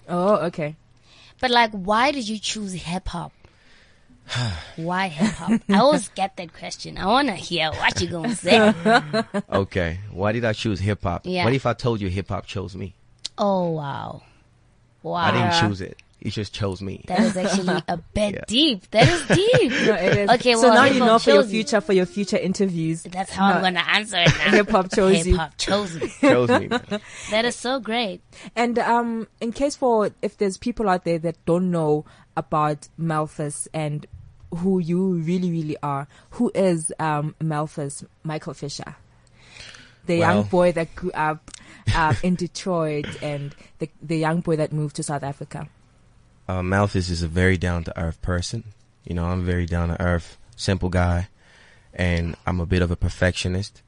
[0.09, 0.77] Oh, okay.
[1.41, 3.33] but like, why did you choose hip hop?
[4.77, 5.61] Why hip hop?
[5.69, 6.97] I always get that question.
[6.97, 8.73] I want to hear what you gonna say.
[9.51, 9.99] Okay.
[10.13, 11.23] Why did I choose hip hop?
[11.25, 11.45] Yeah.
[11.45, 12.95] What if I told you hip hop chose me?
[13.39, 14.23] Oh wow,
[15.03, 15.15] wow.
[15.15, 15.99] I didn't choose it.
[16.25, 17.05] It just chose me.
[17.09, 18.41] That is actually a bit Yeah.
[18.47, 18.91] deep.
[18.93, 19.73] That is deep.
[19.87, 20.31] No, it is.
[20.31, 21.63] Okay, so well, now you know for your chose you.
[21.65, 23.03] future for your future interviews.
[23.03, 24.51] That's how I'm gonna answer it now.
[24.53, 25.33] Hip hop chose you.
[25.33, 26.09] Hip hop chose me.
[26.21, 26.69] chose me.
[26.69, 27.01] man.
[27.31, 28.21] That is so great.
[28.55, 32.05] And um, in case for if there's people out there that don't know
[32.37, 34.07] about Malthus and
[34.57, 38.95] who you really really are, who is um Malthus Michael Fisher,
[40.07, 41.51] the young boy that grew up
[41.95, 45.69] uh, in Detroit and the the young boy that moved to South Africa.
[46.59, 48.65] Uh, Malthus is a very down to earth person.
[49.05, 51.29] You know, I'm a very down to earth, simple guy,
[51.95, 53.83] and I'm a bit of a perfectionist.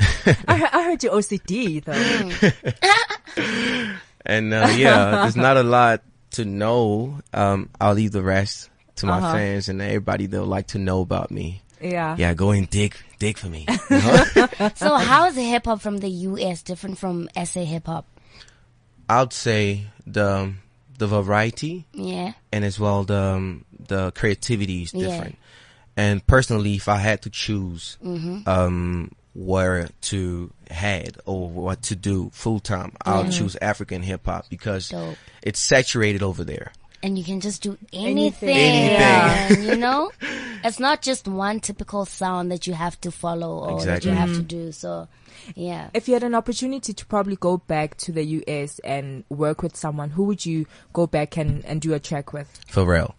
[0.00, 3.94] I, he- I heard you OCD though.
[4.26, 7.20] And uh, yeah, there's not a lot to know.
[7.32, 9.32] Um, I'll leave the rest to my Uh-huh.
[9.32, 11.62] fans and everybody they'll like to know about me.
[11.80, 12.14] Yeah.
[12.18, 13.64] Yeah, go and dig, dig for me.
[13.88, 14.24] you know?
[14.74, 18.04] So how is hip hop from the US different from SA hip hop?
[19.08, 20.52] I'd say the
[20.98, 22.32] the variety Yeah.
[22.52, 25.06] and as well the um, the creativity is Yeah.
[25.08, 25.38] different.
[25.96, 28.48] And personally, if I had to choose Mm-hmm.
[28.48, 34.46] um, where to head or what to do full time, I'll choose African hip hop
[34.50, 35.16] because Dope.
[35.42, 36.72] it's saturated over there.
[37.02, 38.48] And you can just do Anything.
[38.48, 38.56] anything.
[38.56, 39.68] Anything.
[39.68, 40.10] You know?
[40.64, 44.34] It's not just one typical sound that you have to follow or that you have
[44.34, 44.72] to do.
[44.72, 45.06] So
[45.54, 45.90] yeah.
[45.94, 49.76] If you had an opportunity to probably go back to the US and work with
[49.76, 52.60] someone, who would you go back and, and do a track with?
[52.68, 53.14] Pharrell.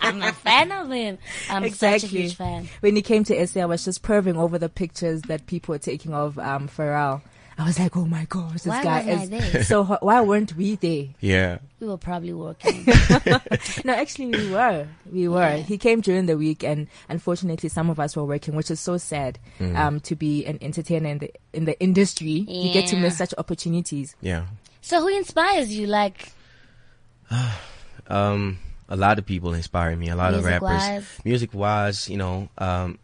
[0.00, 1.18] I'm a fan of him.
[1.48, 2.68] I'm such a huge fan.
[2.80, 5.78] When he came to SA, I was just perving over the pictures that people were
[5.78, 7.22] taking of um, Pharrell.
[7.58, 10.00] I was like, oh my gosh, this Why guy is so hot.
[10.02, 11.06] Why weren't we there?
[11.20, 11.58] Yeah.
[11.80, 12.86] We were probably working.
[13.84, 14.86] No, actually, we were.
[15.10, 15.56] We were.
[15.56, 18.96] He came during the week, and unfortunately, some of us were working, which is so
[18.96, 19.38] sad.
[19.60, 23.34] Um, to be an entertainer in the in the industry, you get to miss such
[23.38, 24.14] opportunities.
[24.20, 24.46] Yeah.
[24.80, 25.86] so who inspires you?
[25.88, 26.32] Like
[28.06, 30.08] Um, a lot of people inspire me.
[30.08, 31.20] A lot of rappers, Music-wise?
[31.24, 32.98] music wise, you know, um,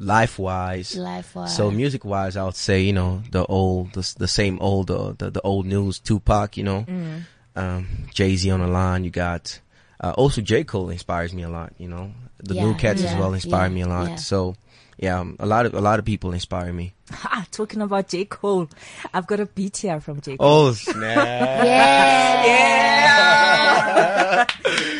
[0.00, 0.96] life wise.
[0.96, 1.56] life wise.
[1.56, 5.12] So music wise, I would say you know the old, the, the same old, uh,
[5.16, 7.22] the the old news, Tupac, you know, Mm.
[7.54, 9.04] um, Jay Z on the line.
[9.04, 9.60] You got
[10.02, 11.72] uh, also J Cole inspires me a lot.
[11.78, 14.10] You know, the Yeah, new cats as well inspire yeah, me a lot.
[14.10, 14.16] yeah.
[14.16, 14.56] So
[14.98, 16.94] yeah, um, a lot of a lot of people inspire me.
[17.12, 18.68] Ha, talking about J Cole,
[19.12, 20.68] I've got a beat here from J Cole.
[20.68, 21.28] Oh snap!
[22.46, 24.46] yeah.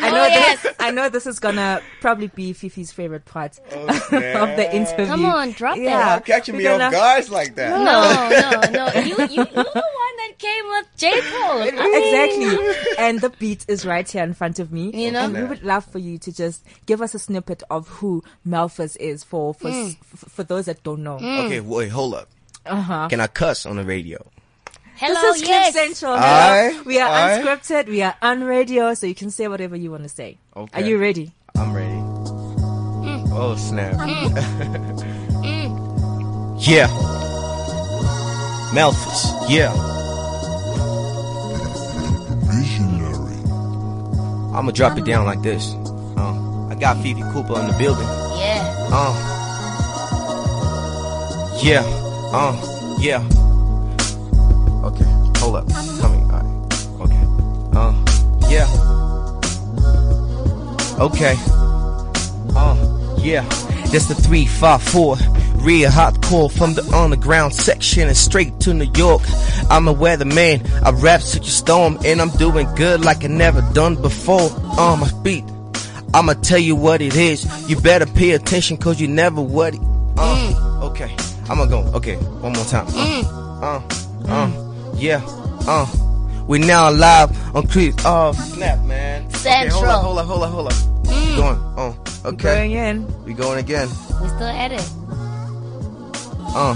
[0.29, 0.75] know Oh, this.
[0.79, 5.05] I know this is gonna probably be Fifi's favorite part of the interview.
[5.05, 5.81] Come on, drop that.
[5.83, 7.69] yeah, catching we're gonna- guards like that.
[7.71, 9.01] No, no, no.
[9.01, 11.11] You, you, you're the one that came with J.
[11.21, 11.61] Cole.
[12.01, 12.95] Exactly.
[12.97, 14.91] and the beat is right here in front of me.
[15.05, 15.25] You know?
[15.25, 18.97] And we would love for you to just give us a snippet of who Malphus
[18.97, 19.87] is for for, Mm.
[19.89, 21.15] s- f- for those that don't know.
[21.15, 22.29] Okay, wait, hold up.
[22.65, 23.07] Uh-huh.
[23.09, 24.25] Can I cuss on the radio?
[25.01, 25.73] Hello, this is yes.
[25.73, 26.13] Cliff Central.
[26.13, 26.83] Aye, Hello.
[26.83, 27.41] We are aye.
[27.41, 27.87] unscripted.
[27.87, 30.37] We are on radio, so you can say whatever you want to say.
[30.55, 30.79] Okay.
[30.79, 31.31] Are you ready?
[31.57, 31.89] I'm ready.
[31.89, 33.31] Mm.
[33.33, 33.93] Oh snap!
[36.61, 36.85] yeah,
[38.75, 39.25] Memphis.
[39.49, 39.73] Yeah,
[42.45, 43.41] Visionary.
[44.53, 45.73] I'ma drop it down like this.
[46.15, 48.05] Uh, I got Fifi Cooper in the building.
[48.37, 48.89] Yeah.
[48.93, 49.17] Uh.
[51.63, 51.81] Yeah.
[52.31, 52.53] Uh.
[52.99, 53.27] Yeah.
[55.41, 55.67] Hold up.
[55.99, 56.21] Coming.
[56.31, 56.45] Alright.
[57.01, 57.23] Okay.
[57.73, 57.93] Uh.
[58.47, 58.67] Yeah.
[60.99, 61.35] Okay.
[62.55, 63.15] Uh.
[63.17, 63.41] Yeah.
[63.91, 65.17] That's the three five four.
[65.55, 69.23] Real hardcore from the underground section and straight to New York.
[69.69, 70.63] I'm a weatherman.
[70.83, 74.51] I rap such a storm and I'm doing good like I never done before.
[74.79, 75.43] On my beat.
[76.13, 77.45] I'ma tell you what it is.
[77.69, 79.81] You better pay attention cause you never what it.
[80.17, 81.15] Uh, okay.
[81.49, 81.79] I'ma go.
[81.95, 82.15] Okay.
[82.15, 82.85] One more time.
[82.89, 83.21] Uh,
[83.61, 83.81] uh,
[84.27, 84.70] uh,
[85.01, 85.21] yeah.
[85.67, 85.87] Uh.
[86.47, 87.95] We now live on Creep.
[88.03, 89.25] Oh, snap, man.
[89.27, 89.85] Okay, hold Central.
[89.85, 91.07] up, hold up, hold up, hold up.
[91.07, 91.57] We Going.
[91.77, 92.43] Oh, okay.
[92.55, 93.23] Going in.
[93.25, 93.87] We going again.
[94.21, 94.91] We still at it.
[96.53, 96.75] Uh.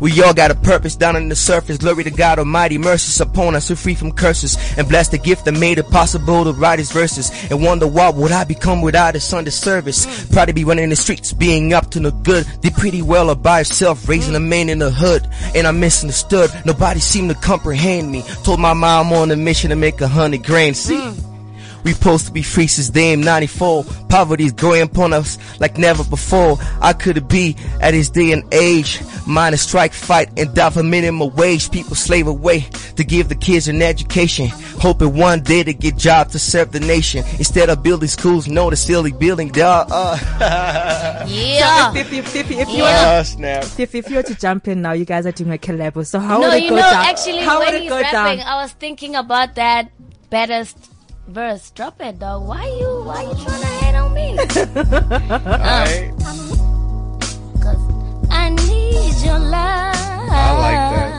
[0.00, 1.78] We all got a purpose down on the surface.
[1.78, 3.70] Glory to God Almighty, mercies upon us.
[3.70, 6.92] We're free from curses and bless the gift that made it possible to write His
[6.92, 7.30] verses.
[7.50, 10.26] And wonder what would I become without His Sunday service?
[10.26, 12.46] Proud to be running the streets, being up to no good.
[12.60, 15.26] Did pretty well all by herself, raising a man in the hood.
[15.54, 16.50] And I misunderstood.
[16.64, 18.22] Nobody seemed to comprehend me.
[18.44, 20.76] Told my mom I'm on a mission to make a hundred grand.
[20.76, 21.31] See?
[21.84, 23.84] We supposed to be free since damn 94.
[24.08, 26.58] Poverty's growing upon us like never before.
[26.80, 29.00] I could be at this day and age.
[29.26, 31.70] Mine a strike, fight, and die for minimum wage.
[31.70, 32.60] People slave away
[32.96, 34.48] to give the kids an education.
[34.80, 37.24] Hoping one day to get jobs to serve the nation.
[37.38, 39.48] Instead of building schools, no, they're still building.
[39.48, 41.24] Duh, uh.
[41.28, 41.94] Yeah.
[41.94, 43.22] If, if, if, if, you Yeah.
[43.22, 43.64] Snap.
[43.78, 46.04] if, if you were to jump in now, you guys are doing a collab.
[46.06, 47.06] So how no, would it you go know, down?
[47.06, 48.46] actually, how would when it he's go rapping, down?
[48.46, 49.90] I was thinking about that
[50.30, 50.76] baddest
[51.28, 51.70] verse.
[51.70, 52.46] Drop it, dog.
[52.46, 54.38] Why you, why you trying to hate on me?
[54.38, 56.12] Alright.
[57.62, 57.82] Cause
[58.30, 59.94] I need your love.
[60.30, 61.12] I like that.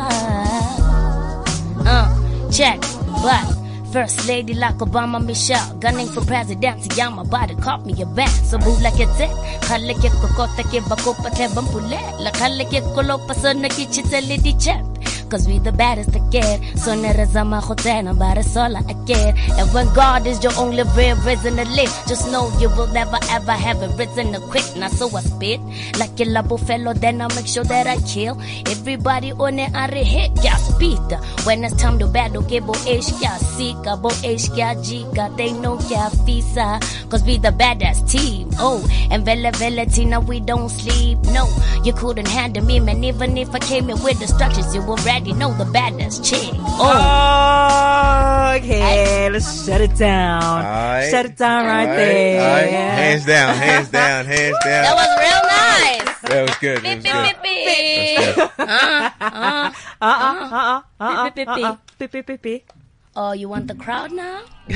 [1.86, 2.80] Uh, check,
[3.22, 3.64] but.
[3.94, 8.32] First lady like Obama Michelle Gunning for presidency I'm about to cop me a band
[8.32, 9.30] So boo like it's it
[9.70, 13.86] Khalle ke ko kota ke bako pate bampule La khalle ke ko lo pasana ki
[13.94, 14.82] chitele di chat
[15.34, 20.44] Cause we the baddest again So nerazama khotena bare sola again And when God is
[20.44, 24.32] your only real reason to live Just know you will never ever have a reason
[24.34, 24.76] to quit.
[24.78, 25.60] Now so I spit
[25.98, 29.88] like a labo fellow Then I make sure that I kill Everybody on it I
[29.88, 31.02] hit yeah speed.
[31.46, 35.52] When it's time to battle ke bo ish kya sika Bo ish kya jika They
[35.54, 36.78] know kya fisa
[37.10, 38.52] Cause we the baddest team.
[38.60, 41.18] Oh and vele vele tina we don't sleep.
[41.34, 41.50] No
[41.84, 43.04] you couldn't handle me man.
[43.04, 44.82] Even if I came in with destructions You
[45.24, 50.44] already know the baddest chick Oh okay, let's shut it down.
[50.44, 51.10] Alright.
[51.10, 52.42] Shut it down right Alright, there.
[52.42, 52.70] alright.
[52.70, 54.84] Hands down, hands down, hands down.
[54.84, 56.84] That was real nice That was good.
[56.84, 57.36] That was good.
[57.42, 59.72] beep beep uh, uh,
[60.02, 61.56] uh-uh, uh, uh-uh, Beep, beep, uh-uh.
[61.56, 61.80] beep.
[62.00, 62.74] Beep, beep, beep, beep.
[63.16, 64.42] Oh you want the crowd now?
[64.68, 64.76] No.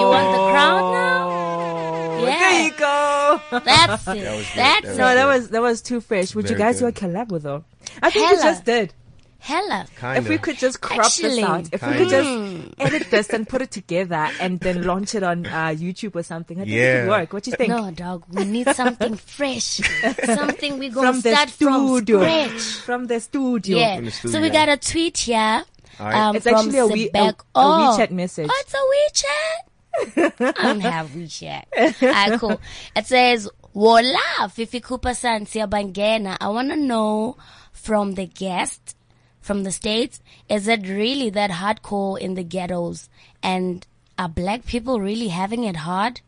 [0.00, 2.20] You want the crowd now?
[2.20, 2.64] There Yeah.
[2.64, 3.40] you go.
[3.64, 4.08] That's it.
[4.08, 4.56] was good.
[4.56, 5.14] That's That No, it.
[5.14, 6.34] that was that was too fresh.
[6.34, 7.02] Would you Very guys do a good.
[7.12, 7.64] collab with though?
[8.02, 8.42] I think we Hella.
[8.50, 8.92] just did.
[9.40, 9.86] Hella.
[9.98, 10.18] Kinda.
[10.18, 11.42] If we could just crop this Actually.
[11.42, 11.98] out, if we Kinda.
[11.98, 16.14] could just edit this and put it together and then launch it on uh, YouTube
[16.14, 17.00] or something, I think it Yeah.
[17.02, 17.32] could work.
[17.32, 17.70] What do you think?
[17.70, 18.24] No, dog.
[18.30, 19.80] We need something fresh.
[20.24, 22.20] something we're gonna From the start from studio.
[22.20, 22.62] scratch.
[22.84, 23.78] From the studio.
[23.78, 23.96] Yeah.
[23.96, 25.64] From the So we got a tweet here.
[25.98, 26.14] Alright.
[26.14, 27.96] Um, It's actually a, we, a, a oh.
[27.98, 28.48] WeChat message.
[28.50, 30.54] Oh, it's a WeChat?
[30.58, 31.64] I don't have WeChat.
[32.02, 32.60] Alright, cool.
[32.96, 36.36] It says, Voila, Fifi Cooper Santia Bangena.
[36.40, 37.36] I want to know
[37.72, 38.96] from the guest,
[39.40, 43.08] from the States, is it really that hardcore in the ghettos?
[43.42, 43.86] And
[44.18, 46.20] are black people really having it hard?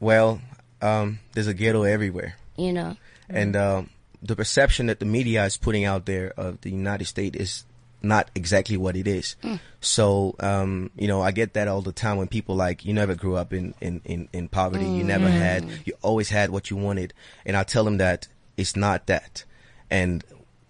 [0.00, 0.40] Well,
[0.82, 2.36] um, there's a ghetto everywhere.
[2.56, 2.96] You know?
[3.28, 3.90] And um,
[4.22, 7.64] the perception that the media is putting out there of the United States is
[8.02, 9.36] not exactly what it is.
[9.80, 13.14] So, um, you know, I get that all the time when people like, you never
[13.14, 14.84] grew up in, in, in, in poverty.
[14.84, 17.14] You never had, you always had what you wanted.
[17.44, 19.44] And I tell them that it's not that.
[19.90, 20.24] And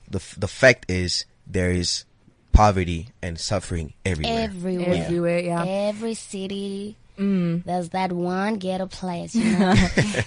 [0.08, 2.04] the, the fact is there is
[2.52, 4.42] poverty and suffering everywhere.
[4.44, 5.04] Everywhere.
[5.04, 5.64] Everywhere, yeah.
[5.66, 6.96] Every city.
[7.18, 9.74] There's that one ghetto place, you know?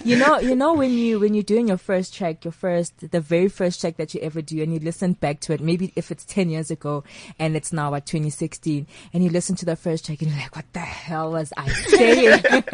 [0.04, 3.20] you know, you know when you when you're doing your first track, your first, the
[3.20, 6.10] very first track that you ever do, and you listen back to it, maybe if
[6.10, 7.04] it's ten years ago
[7.38, 10.56] and it's now at 2016, and you listen to the first track and you're like,
[10.56, 12.42] what the hell was I saying?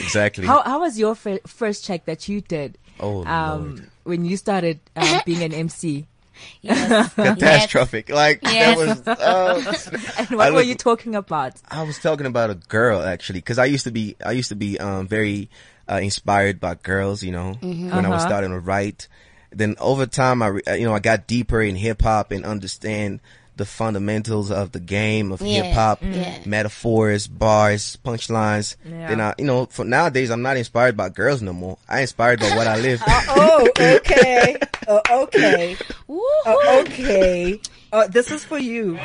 [0.00, 0.46] exactly.
[0.46, 2.76] how how was your fir- first track that you did?
[3.00, 3.90] Oh, um, Lord.
[4.04, 6.06] when you started um, being an MC,
[6.62, 7.12] yes.
[7.14, 8.08] Catastrophic.
[8.10, 8.78] Like, Yes.
[8.96, 9.88] and that was,
[10.28, 11.54] uh, what I were you talking about?
[11.70, 14.56] I was talking about a girl actually, because I used to be I used to
[14.56, 15.48] be um, very
[15.90, 18.28] uh, inspired by girls, you know, when I was Uh-huh.
[18.28, 19.08] starting to write.
[19.50, 23.20] Then over time, I uh, you know I got deeper in hip hop and understand
[23.56, 26.38] the fundamentals of the game of Yeah, hip hop, yeah.
[26.44, 28.76] metaphors, bars, punchlines.
[28.84, 29.08] Yeah.
[29.08, 31.78] Then I, you know, for nowadays I'm not inspired by girls no more.
[31.88, 33.00] I inspired by what I live.
[33.36, 34.56] Oh, okay.
[34.88, 35.76] Oh, okay.
[36.08, 37.60] Oh, okay.
[37.92, 38.98] Oh, this is for you.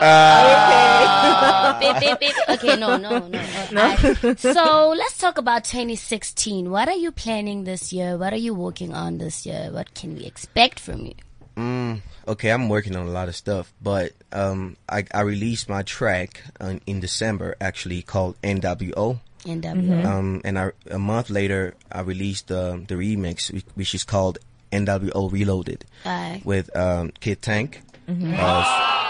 [0.00, 1.78] Ah!
[1.80, 2.34] Beep, beep, beep.
[2.48, 3.40] Okay, no, no, no.
[3.72, 6.70] I- so let's talk about 2016.
[6.70, 8.16] What are you planning this year?
[8.16, 9.70] What are you working on this year?
[9.72, 11.14] What can we expect from you?
[11.56, 12.00] Mm.
[12.28, 16.42] Okay, I'm working on a lot of stuff, but um, I, I released my track
[16.60, 19.20] uh, in December, actually called NWO.
[19.44, 20.04] NWO.
[20.04, 24.38] Um, and I, a month later, I released um, the remix, which is called
[24.70, 26.42] NWO Reloaded, Aye.
[26.44, 27.82] with um, Kid Tank.
[28.08, 29.04] Uh,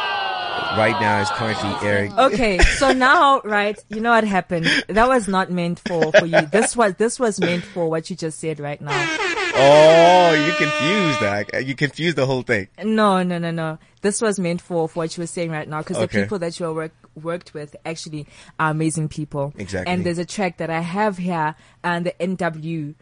[0.76, 2.16] right now, is currently Eric.
[2.16, 4.66] Okay, so now, right, you know what happened?
[4.88, 6.42] That was not meant for, for you.
[6.42, 9.16] This was, this was meant for what you just said right now.
[9.60, 11.66] Oh, you confused that.
[11.66, 12.68] You confused the whole thing.
[12.84, 13.78] No, no, no, no.
[14.02, 16.18] This was meant for, for what you were saying right now because Okay.
[16.18, 18.26] the people that you are work, worked with actually
[18.60, 19.52] are amazing people.
[19.58, 19.92] Exactly.
[19.92, 22.94] And there's a track that I have here and the NWO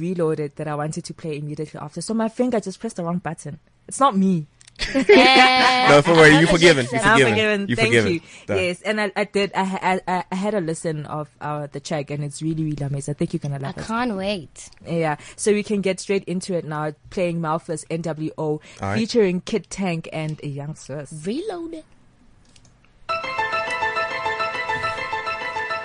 [0.00, 2.00] reloaded that I wanted to play immediately after.
[2.00, 3.60] So my finger just pressed the wrong button.
[3.86, 4.48] It's not me.
[4.94, 6.86] No, don't worry, you apologies, forgiven.
[6.92, 7.32] You I'm forgiven.
[7.34, 7.68] forgiven.
[7.68, 8.12] You Thank forgiven.
[8.14, 8.20] you.
[8.46, 8.56] Done.
[8.58, 9.52] Yes, and I, I did.
[9.54, 13.14] I, I, I had a listen of uh, the track, and it's really, really amazing.
[13.14, 13.84] I think you're gonna I love it.
[13.84, 14.70] can't wait.
[14.86, 16.92] Yeah, so we can get straight into it now.
[17.10, 18.98] Playing Malphus NWO, right.
[18.98, 21.12] featuring Kid Tank and a young Sus.
[21.26, 21.84] Reloaded.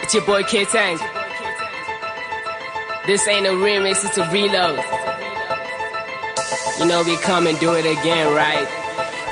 [0.02, 1.00] It's your boy Kid Tank.
[3.06, 4.80] This ain't a remix, it's a reload.
[6.80, 8.68] You know we come and do it again, right?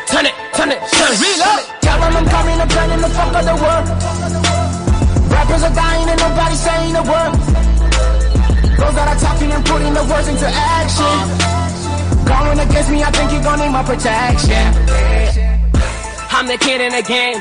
[0.07, 1.63] Turn it, turn it, turn it, reload.
[1.79, 3.85] Tell them I'm coming, I'm turning the fuck of the world.
[5.31, 7.33] Rappers are dying and nobody's saying a word.
[8.77, 11.17] Those that are talking and putting the words into action.
[12.27, 14.67] Going against me, I think you're gonna need my protection.
[16.31, 17.39] I'm the kid in the game.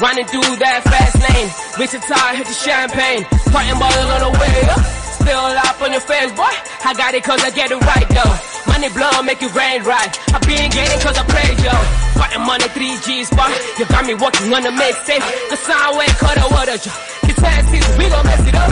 [0.00, 1.50] Running through that fast lane.
[1.78, 3.24] Wichita hit the champagne.
[3.54, 4.82] Fighting balls on the way up.
[5.22, 6.54] Spill up on your face, boy.
[6.84, 8.53] I got it cause I get it right though.
[8.66, 10.12] Money blow, make it rain right.
[10.32, 11.74] I been getting cause I pray, yo.
[12.16, 13.50] Fighting money, 3G's, boy.
[13.78, 15.20] You got me working on the mixtape.
[15.20, 15.50] Eh?
[15.50, 16.76] The sound way, cut a water.
[16.76, 18.70] It's ten seasons, we gon' mess it up.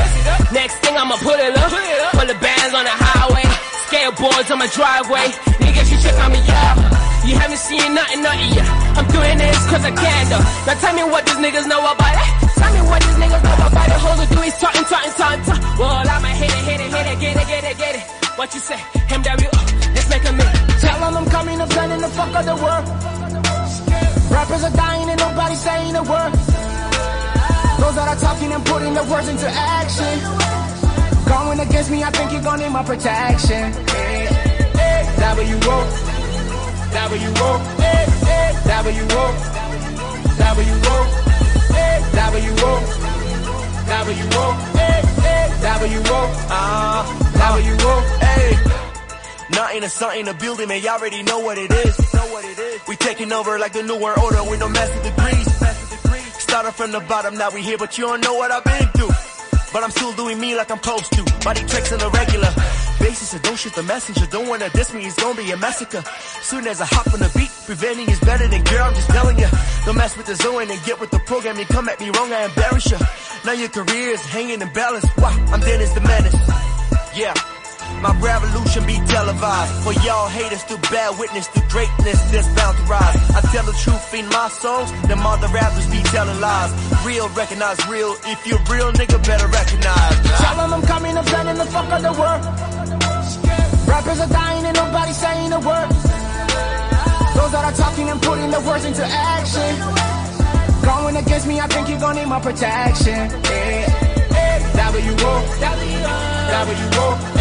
[0.53, 1.71] Next thing I'ma put it up.
[2.17, 3.47] Pull the bands on the highway.
[3.89, 5.29] Skateboards on my driveway.
[5.61, 7.03] Niggas, you check on me, yeah.
[7.25, 8.67] You haven't seen nothing, nothing yet.
[8.99, 10.43] I'm doing this cause I can though.
[10.67, 12.29] Now tell me what these niggas know about it.
[12.59, 13.99] Tell me what these niggas know about it.
[14.03, 15.79] Hold do is talking, talking, talking, talking.
[15.79, 18.05] Well, I'ma hit it, hit it, hit it, get it, get it, get it.
[18.37, 18.81] What you say?
[19.07, 19.72] MW,
[20.21, 20.57] a minute.
[20.81, 22.85] Tell them I'm coming, I'm turning the fuck of the world.
[24.31, 26.33] Rappers are dying and nobody's saying a word.
[27.81, 30.15] Those that are talking and putting the words into action.
[31.25, 33.73] Going against me, I think you're gonna need my protection.
[35.23, 35.77] W-O,
[36.93, 37.51] W-O,
[38.69, 39.25] W-O, W-O,
[42.29, 42.77] W-O,
[43.87, 44.45] W-O,
[45.63, 46.21] W-O,
[47.39, 48.92] W-O, hey.
[49.53, 51.97] Nothing or something, a building, man, y'all already know what it is.
[52.89, 55.49] We taking over like the new world order with no master degrees.
[56.41, 59.11] Started from the bottom, now we here, but you don't know what I've been through.
[59.73, 61.23] But I'm still doing me like I'm supposed to.
[61.45, 62.51] Body tricks on the regular
[63.01, 64.27] basis, so don't shoot the messenger.
[64.27, 66.03] Don't wanna diss me, it's gonna be a massacre.
[66.43, 69.39] Soon as I hop on the beat, preventing is better than girl, I'm just telling
[69.39, 69.49] ya.
[69.85, 71.59] Don't mess with the zone and get with the program.
[71.59, 72.99] You come at me wrong, I embarrass ya.
[73.45, 75.07] Now your career is hanging in balance.
[75.19, 76.37] Wow, I'm Dennis the Menace.
[77.17, 77.35] Yeah.
[78.03, 79.73] My revolution be televised.
[79.87, 83.15] For y'all haters to bear witness to greatness that's bound to rise.
[83.31, 86.71] I tell the truth in my songs, them other rappers be telling lies.
[87.07, 88.13] Real recognize real.
[88.27, 90.15] If you're real, nigga, better recognize.
[90.43, 92.43] Tell them I'm coming, I'm turning the fuck of the world.
[93.87, 95.91] Rappers are dying and nobody's saying a word.
[97.39, 99.73] Those that are talking and putting the words into action.
[100.83, 103.31] Going against me, I think you're gonna need my protection.
[103.47, 104.13] Yeah.
[104.75, 106.15] W-O, W-O,
[106.51, 107.32] W-O,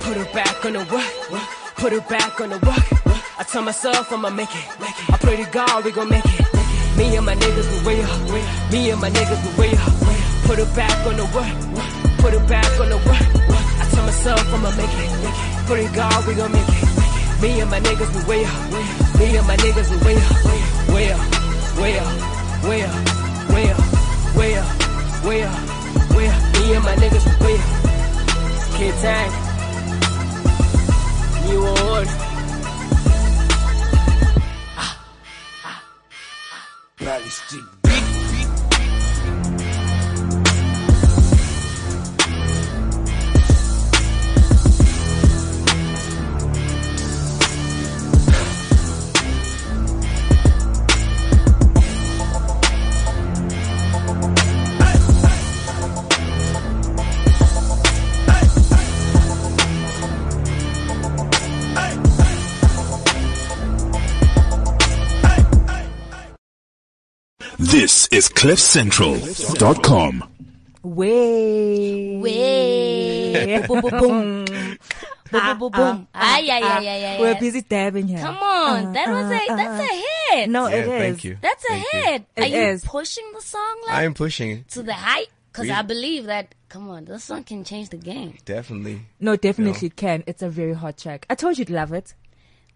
[0.00, 1.12] Put her back on the work.
[1.76, 2.86] Put her back on the work.
[3.38, 4.66] I tell myself I'ma make it.
[5.14, 6.46] I pray to God we gon' make it.
[6.96, 8.72] Me and my niggas we way up.
[8.72, 9.92] Me and my niggas we way up.
[10.46, 11.54] Put her back on the work.
[12.18, 13.28] Put her back on the work.
[13.80, 15.66] I tell myself I'ma make it.
[15.66, 16.87] Pray to God we gon' make it.
[17.40, 19.18] Me and my niggas we way up.
[19.18, 20.44] Me and my niggas we way up.
[20.92, 21.20] Way up.
[21.78, 22.64] Way up.
[22.64, 22.94] Way up.
[23.48, 23.78] Way up.
[24.34, 25.24] Way up.
[25.24, 26.14] Way up.
[26.16, 26.42] Way up.
[26.54, 27.64] Me and my niggas we way up.
[28.76, 29.32] Kid Tank.
[31.46, 32.28] New Orleans.
[36.98, 37.77] Valley Street.
[68.10, 70.24] Is CliffCentral.com.
[70.82, 72.16] Way.
[72.18, 73.64] Way.
[73.68, 74.44] boom, boom, boom.
[74.44, 74.78] boom,
[75.34, 76.08] ah, boom, boom, boom.
[76.14, 76.36] Ah, ah.
[76.36, 77.20] Ay, ay, ay, ay, ay.
[77.20, 78.18] We're busy dabbing here.
[78.20, 79.86] Come on, uh, that was uh, a that's uh, a
[80.36, 80.48] hit.
[80.48, 80.88] No, Yeah, it is.
[81.00, 81.36] thank you.
[81.42, 82.00] that's a Thank you.
[82.00, 82.22] hit.
[82.38, 82.84] Are It you is.
[82.84, 85.28] pushing the song like I'm pushing to the height?
[85.52, 86.54] Because I believe that.
[86.68, 88.34] Come on, this song can change the game.
[88.44, 89.00] definitely.
[89.20, 90.22] No, definitely can.
[90.26, 91.26] It's a very hot track.
[91.28, 92.14] I told you you'd love it.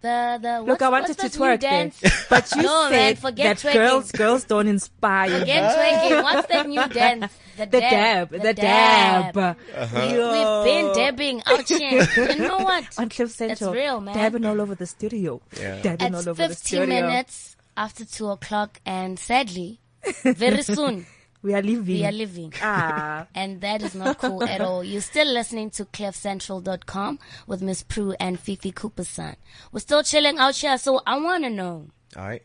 [0.03, 1.93] The the Look, I wanted to this new twerk there,
[2.31, 3.73] but you No, said man, forget that twerking.
[3.75, 5.39] girls girls don't inspire.
[5.41, 6.23] Forget twerking.
[6.25, 7.33] What's that new dance?
[7.57, 8.31] The, the dab.
[8.31, 9.37] dab, the dab.
[9.37, 10.65] We, uh-huh.
[10.65, 12.07] we've been dabbing out here.
[12.33, 12.85] You know what?
[12.99, 13.73] on Cliff Central.
[13.73, 14.15] real, man.
[14.17, 15.41] Dabbing all over the studio.
[15.61, 15.81] Yeah.
[15.83, 16.87] Dabbing It's all over the 15 studio.
[16.89, 19.81] minutes after 2 o'clock, and sadly,
[20.25, 21.07] very soon,
[21.43, 21.97] We are leaving.
[21.97, 22.53] we are leaving.
[22.63, 24.85] Ah, And that is not cool at all.
[24.85, 27.19] You're still listening to cliffcentral.com
[27.49, 29.35] with Miss Pru and Fifi Cooperson.
[29.73, 32.43] We're still chilling out here, so I want to know All right.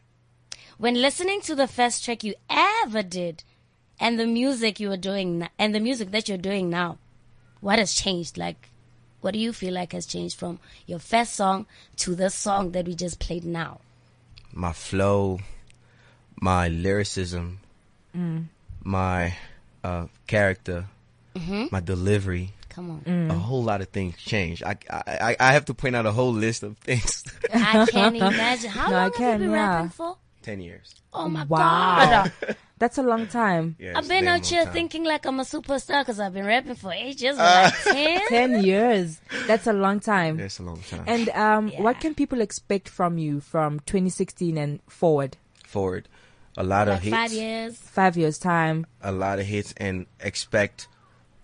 [0.79, 3.43] when listening to the first track you ever did
[3.99, 6.97] and the music you were doing and the music that you're doing now,
[7.61, 8.35] what has changed?
[8.37, 8.69] Like,
[9.21, 11.67] what do you feel like has changed from your first song
[11.97, 13.79] to the song that we just played now?
[14.53, 15.39] My flow,
[16.41, 17.59] my lyricism,
[18.87, 19.35] my
[19.83, 20.85] uh, character,
[21.71, 22.53] my delivery.
[22.69, 23.01] Come on.
[23.01, 23.29] Mm.
[23.31, 24.63] A whole lot of things changed.
[24.63, 27.23] I, I I have to point out a whole list of things.
[27.53, 28.69] I can't imagine.
[28.71, 29.73] How No, I long can, have you been yeah.
[29.75, 30.17] rapping for?
[30.41, 30.95] Ten years.
[31.11, 32.25] Oh my Wow.
[32.39, 32.55] God.
[32.77, 33.75] that's a long time.
[33.79, 34.73] Yeah, I've been out here time.
[34.73, 37.35] thinking like I'm a superstar because I've been rapping for ages.
[37.37, 38.21] like 10?
[38.29, 39.19] Ten years.
[39.47, 40.37] That's a long time.
[40.37, 41.03] That's a long time.
[41.07, 45.35] And um, what can people expect from you from 2016 and forward?
[45.65, 46.07] Forward,
[46.57, 47.15] a lot Like of hits.
[47.15, 47.75] five years.
[47.77, 48.85] Five years time.
[49.01, 50.87] a lot of hits and expect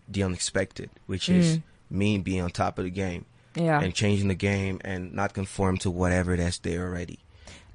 [0.10, 1.60] the unexpected, which is
[1.90, 3.66] me being on top of the game Mm.
[3.66, 3.80] Yeah.
[3.82, 7.20] and changing the game and not conform to whatever that's there already.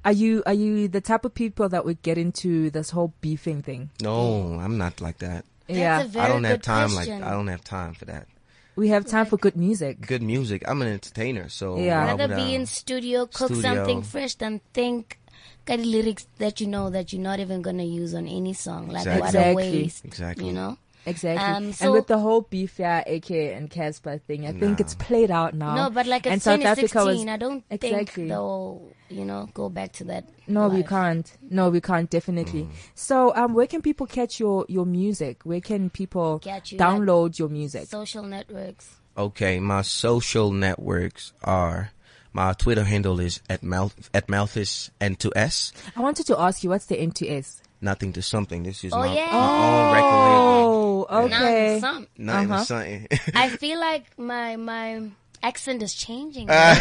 [0.03, 3.61] Are you are you the type of people that would get into this whole beefing
[3.61, 3.89] thing?
[4.01, 5.45] No, I'm not like that.
[5.69, 6.01] yeah.
[6.01, 7.19] a very I don't have time question.
[7.21, 8.27] like I don't have time for that.
[8.75, 9.99] we have time for good music.
[10.07, 10.63] Good music.
[10.67, 11.99] I'm an entertainer, so Yeah.
[11.99, 13.61] why Rather would be I- in studio, cook Studio.
[13.61, 15.18] something fresh than think
[15.65, 18.87] got lyrics that you know that you're not even gonna use on any song.
[18.87, 19.21] Like Exactly.
[19.21, 19.55] what a Exactly.
[19.55, 20.05] waste.
[20.05, 20.47] Exactly.
[20.47, 20.77] You know?
[21.05, 21.43] Exactly.
[21.43, 25.31] Um, and with the whole beef, yeah, AK and Cassper thing, I think it's played
[25.31, 25.73] out now.
[25.73, 26.99] No, but like and it's South 2016.
[26.99, 28.05] Africa was I don't exactly.
[28.05, 30.25] think they'll, you know, go back to that.
[30.47, 31.31] No, we can't.
[31.49, 32.09] No, we can't.
[32.09, 32.63] Definitely.
[32.63, 32.69] Mm.
[32.95, 35.41] So, um, where can people catch your your music?
[35.43, 37.87] Where can people Catch you, download your music?
[37.87, 38.97] Social networks.
[39.17, 41.91] Okay, my social networks are
[42.33, 45.71] my Twitter handle is at mouth at mouthis N2S.
[45.95, 47.61] I wanted to ask you, what's the N2S?
[47.81, 48.63] Nothing to something.
[48.63, 49.29] This is Oh, my, yeah.
[49.31, 51.07] my own record label.
[51.09, 51.79] Oh, okay.
[51.79, 52.07] None, some.
[52.17, 52.59] Nothing Uh-huh.
[52.59, 53.07] to something.
[53.35, 55.01] I feel like my my
[55.41, 56.49] accent is changing.
[56.49, 56.75] Uh,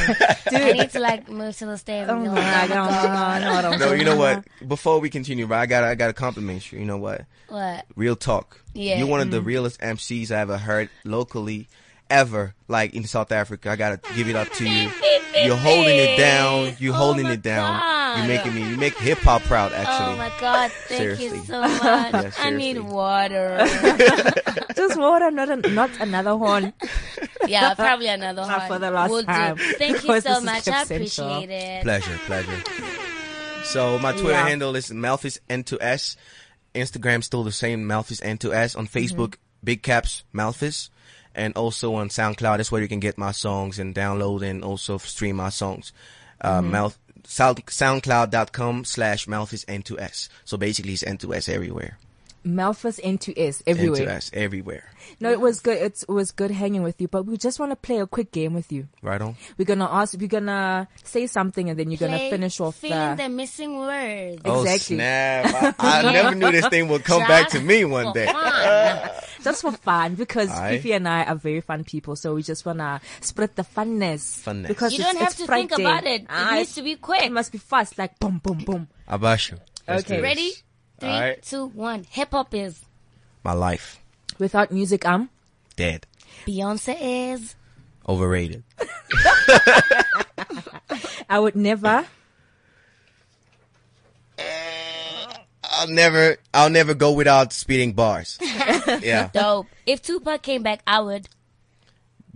[0.50, 2.04] I need to like move to the state.
[2.08, 4.44] Oh and be my like, God, no, no, no, no, you know what?
[4.66, 6.80] Before we continue, but I got I got to compliment you.
[6.80, 7.24] You know what?
[7.48, 7.84] What?
[7.94, 8.60] Real talk.
[8.74, 8.98] Yeah.
[8.98, 9.32] You're one of Mm.
[9.32, 11.68] the realest MCs I ever heard locally,
[12.10, 12.54] ever.
[12.66, 14.90] Like in South Africa, I gotta give it up to you.
[15.46, 16.74] You're holding it down.
[16.78, 17.78] You're Oh holding it down.
[17.80, 18.18] God.
[18.18, 18.68] You're making me.
[18.70, 19.72] You make hip hop proud.
[19.72, 20.14] Actually.
[20.14, 20.70] Oh my god!
[20.88, 21.38] Thank Seriously.
[21.38, 21.80] you so much.
[21.82, 23.58] Yeah, I need water.
[24.76, 26.72] Just water, not, a, not another horn.
[27.46, 28.68] yeah, probably another Not one.
[28.68, 29.26] for the last Will do.
[29.26, 30.64] time, Thank you so much.
[30.64, 30.96] Cliff I Central.
[31.36, 31.82] appreciate it.
[31.82, 32.62] Pleasure, pleasure.
[33.64, 34.46] So my Twitter Yeah.
[34.48, 36.16] handle is Malthus N2S.
[36.74, 38.76] Instagram still the same Malthus N2S.
[38.76, 38.98] On mm-hmm.
[38.98, 39.34] Facebook,
[39.64, 40.90] Big Caps Malthus.
[41.38, 44.98] And also on SoundCloud, that's where you can get my songs and download and also
[44.98, 45.92] stream my songs.
[46.40, 50.28] Uh, Mouth, Sound, SoundCloud.com slash Malthus N2S.
[50.44, 51.96] So basically it's N2S everywhere.
[52.48, 54.06] Malphus N2S everywhere.
[54.06, 54.90] N2S everywhere.
[55.20, 55.78] No, it was good.
[55.78, 58.30] It's, it was good hanging with you, but we just want to play a quick
[58.32, 58.88] game with you.
[59.02, 59.36] Right on?
[59.56, 60.18] We're gonna ask.
[60.18, 63.24] We're gonna say something, and then you're gonna finish off feeling the.
[63.24, 64.42] the missing words.
[64.44, 64.96] Oh Exactly.
[64.96, 65.76] snap.
[65.78, 68.26] I, I never knew this thing would come back to me one day.
[69.42, 70.76] just for fun because Aye.
[70.76, 74.42] Fifi and I are very fun people, so we just wanna spread the funness.
[74.44, 74.68] Funness.
[74.68, 75.68] Because You it's, don't have it's to Friday.
[75.68, 76.22] think about it.
[76.22, 77.22] It Ah, needs to be quick.
[77.22, 78.88] It must be fast, like boom, boom, boom.
[79.08, 79.58] Abashu.
[79.88, 80.20] Okay.
[80.20, 80.52] Ready?
[81.00, 81.42] Three, All right.
[81.42, 82.04] two, one.
[82.10, 82.84] Hip hop is.
[83.44, 84.00] My life.
[84.38, 85.30] Without music, I'm
[85.76, 86.06] Dead.
[86.46, 86.96] Beyonce
[87.34, 87.54] is.
[88.08, 88.62] Overrated.
[91.28, 92.06] I would never.
[95.70, 98.38] I'll never, I'll never go without spitting bars.
[99.00, 99.30] yeah.
[99.32, 99.66] Dope.
[99.86, 101.28] If Tupac came back, I would.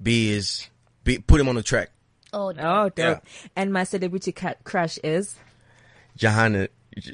[0.01, 0.69] B is,
[1.05, 1.91] B, put him on the track.
[2.33, 2.97] Oh, Oh, dope.
[2.97, 3.19] Yeah.
[3.57, 5.35] And my celebrity cat crush is.
[6.17, 6.69] Jahan,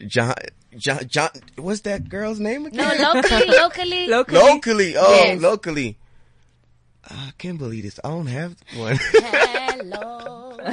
[0.06, 0.34] Jahan,
[0.76, 2.98] John, John, what's that girl's name again?
[3.00, 3.48] no, again?
[3.48, 4.06] locally, locally.
[4.08, 4.38] Locally.
[4.38, 4.94] locally.
[4.96, 5.40] Oh, Yes.
[5.40, 5.98] locally.
[7.10, 7.98] I can't believe this.
[8.04, 8.98] I don't have one.
[9.00, 10.58] Hello.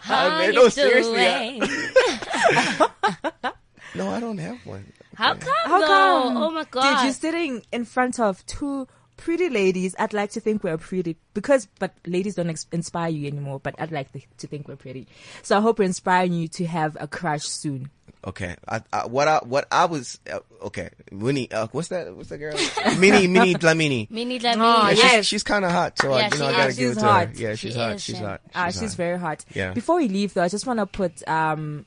[0.00, 1.60] How man, you no, seriously, I-
[3.94, 4.90] No, I don't have one.
[5.16, 5.52] How come?
[5.64, 5.86] How though?
[5.86, 6.36] come?
[6.38, 7.04] Oh my Dude, god.
[7.04, 9.94] you're sitting in front of two pretty ladies.
[9.98, 13.60] I'd like to think we're pretty because, but ladies don't ex- inspire you anymore.
[13.60, 15.08] But I'd like to, to think we're pretty.
[15.42, 17.90] So I hope we're inspiring you to have a crush soon.
[18.24, 20.90] Okay, I, I what I what I was uh, okay.
[21.10, 22.14] Winnie, uh, what's that?
[22.14, 22.54] What's that girl?
[22.98, 24.08] Minnie, Minnie Dlamini.
[24.12, 24.58] Minnie Dlamini.
[24.60, 25.14] Oh, Yeah, yes.
[25.16, 26.76] she's, she's kind of hot, so I, Yeah, you know she I gotta is.
[26.78, 27.26] give it She's to hot.
[27.28, 27.34] her.
[27.34, 27.92] Yeah, she's She hot.
[27.96, 28.24] is, She's Shem.
[28.26, 28.40] hot.
[28.54, 29.44] Ah, she's very hot.
[29.52, 29.72] Yeah.
[29.72, 31.84] Before we leave though, I just want to put, um,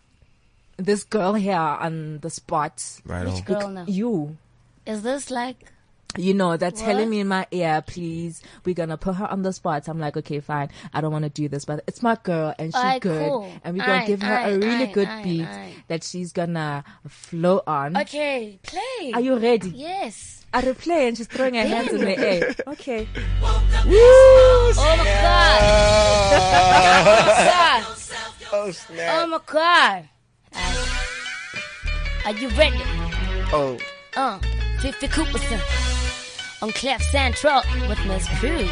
[0.77, 2.83] this girl here on the spot.
[3.05, 3.41] right Which on.
[3.43, 3.85] girl now?
[3.87, 4.35] You.
[4.85, 5.71] Is this like?
[6.17, 9.51] You know, they're telling me in my ear, please, we're gonna put her on the
[9.51, 9.89] spot.
[9.89, 10.69] I'm like, okay, fine.
[10.93, 13.27] I don't want to do this, but it's my girl and she's Aye, good.
[13.29, 13.51] cool.
[13.65, 15.73] And we're gonna Aye, give her aye, a really aye, good aye, beat aye.
[15.89, 17.97] that she's gonna flow on.
[17.97, 19.11] Okay, play.
[19.13, 19.71] Are you ready?
[19.71, 20.45] Yes.
[20.53, 22.55] I replay and she's throwing her hands in the air.
[22.65, 23.09] Okay.
[23.43, 23.61] Oh
[24.97, 25.61] my god.
[28.53, 29.27] Oh Oh snap!
[29.29, 30.07] my god.
[32.25, 32.81] Are you ready?
[33.51, 33.77] Oh,
[34.15, 34.39] Uh,
[34.79, 35.59] 50 Cooperson
[36.65, 38.67] on Cliff Central with Miss Pru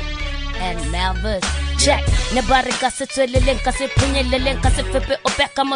[0.57, 1.43] and Malvis.
[1.77, 2.03] Check.
[2.33, 5.57] Nobody got to tell the link, I say, Punya link, I say, Fippe, or back,
[5.59, 5.69] I'm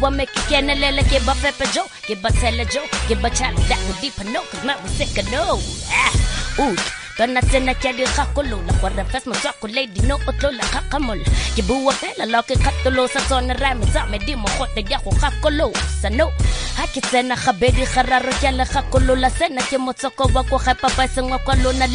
[0.00, 3.30] one make it can, Lele, give a Feppe Joe, give a Tele Joe, give a
[3.30, 5.58] child that would deeper no, cause my was sick of no.
[5.90, 7.03] Ah, ooh.
[7.14, 11.22] Donna tena kya di kakolo la kwa refes mo tsako lady no otlo la kakamol
[11.54, 14.98] ke bua fela la ke katolo sa tsona rame tsa me di mo khote ya
[14.98, 15.70] go kakolo
[16.02, 16.26] sa no.
[16.74, 20.74] Ha ke tsena gabedi gararo ke le kakolo la sena ke motsoko wa go ga
[20.74, 21.86] papa sengwa kwa lona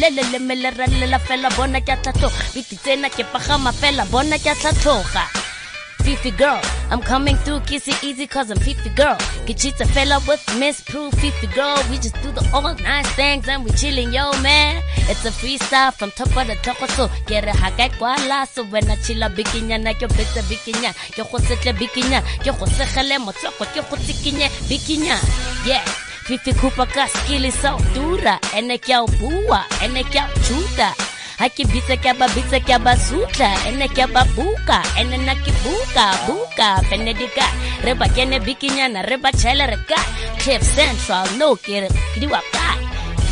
[6.04, 9.16] Fifi girl, I'm coming through kissy easy cause I'm Fifi girl.
[9.46, 11.76] Get you to fella with Miss Proof, Fifi girl.
[11.90, 14.82] We just do the all nice things and we chilling, yo man.
[15.10, 18.88] It's a freestyle from top of the top so get a hakai kwala so when
[18.90, 23.64] I chilla bikinya na kyo besa bikinya kyo go setle bikinya kyo go segele motsoko
[23.74, 25.18] kyo go tsikinya bikinya
[25.66, 25.84] yeah.
[26.30, 30.94] Fifi Cooper ka skill so dura ene kya bua ene kya chuta
[31.40, 35.48] Haki bitsa kya ba bitsa kya ba sutla ene kya ba buka ene na ki
[35.64, 36.08] buka.
[36.28, 37.48] Buka benedika
[37.80, 39.96] reba kene bikinyana reba chele reka.
[40.36, 41.88] Cliff Central no kere
[42.20, 42.36] do ah.
[42.36, 42.78] what got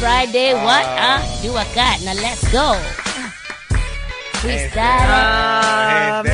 [0.01, 2.81] Friday what uh do what got now let's go.
[4.41, 5.05] Freestyle.
[5.05, 6.25] Oh,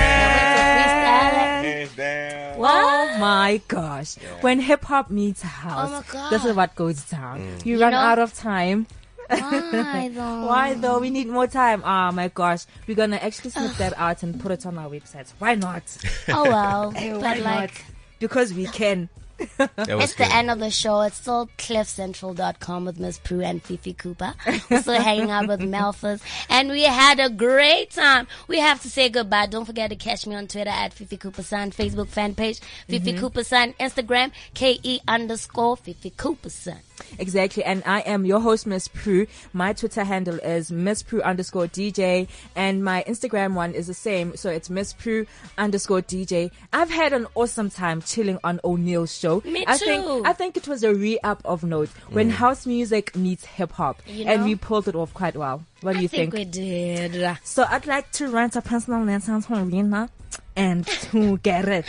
[1.75, 2.55] hands down.
[2.57, 4.15] Oh my gosh.
[4.41, 7.41] When hip hop meets house, Oh my this is what goes down.
[7.41, 7.67] Mm.
[7.67, 8.87] You, run know- out of time.
[9.29, 10.99] why though Why though?
[10.99, 11.83] We need more time.
[11.85, 12.65] Oh my gosh.
[12.87, 15.33] We're gonna actually snip that out and put it on our website.
[15.39, 15.83] Why not?
[16.29, 17.39] oh well Why but not?
[17.45, 17.85] like
[18.19, 19.09] Because we can.
[19.79, 21.01] It's the end of the show.
[21.03, 24.35] It's still cliffcentral.com with Miss Pru and Fifi Cooper.
[24.71, 26.23] We're still hanging out with Malphas.
[26.49, 28.27] And we had a great time.
[28.49, 29.47] We have to say goodbye.
[29.47, 33.13] Don't forget to catch me on Twitter at Fifi Cooper Son, Facebook fan page, Fifi
[33.13, 33.21] mm-hmm.
[33.21, 36.79] Cooper Son, Instagram, K-E underscore Fifi Cooper Son.
[37.19, 37.65] Exactly.
[37.65, 39.27] And I am your host, Miss Pru.
[39.53, 42.29] My Twitter handle is Miss Pru underscore DJ.
[42.55, 44.37] And my Instagram one is the same.
[44.37, 45.27] So it's Miss Pru
[45.59, 46.51] underscore DJ.
[46.73, 49.24] I've had an awesome time chilling on Oneal's show.
[49.45, 49.85] Me I too.
[49.85, 52.33] think, I think it was a re-up of note when mm.
[52.33, 54.03] house music meets hip hop.
[54.07, 55.65] You And we pulled it off quite well.
[55.81, 56.35] What do I you think, think?
[56.35, 57.39] we did.
[57.45, 60.11] So I'd like to rant a personal letter to Rina
[60.57, 61.87] and to Gareth.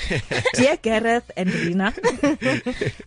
[0.54, 1.94] Dear Gareth and Rina,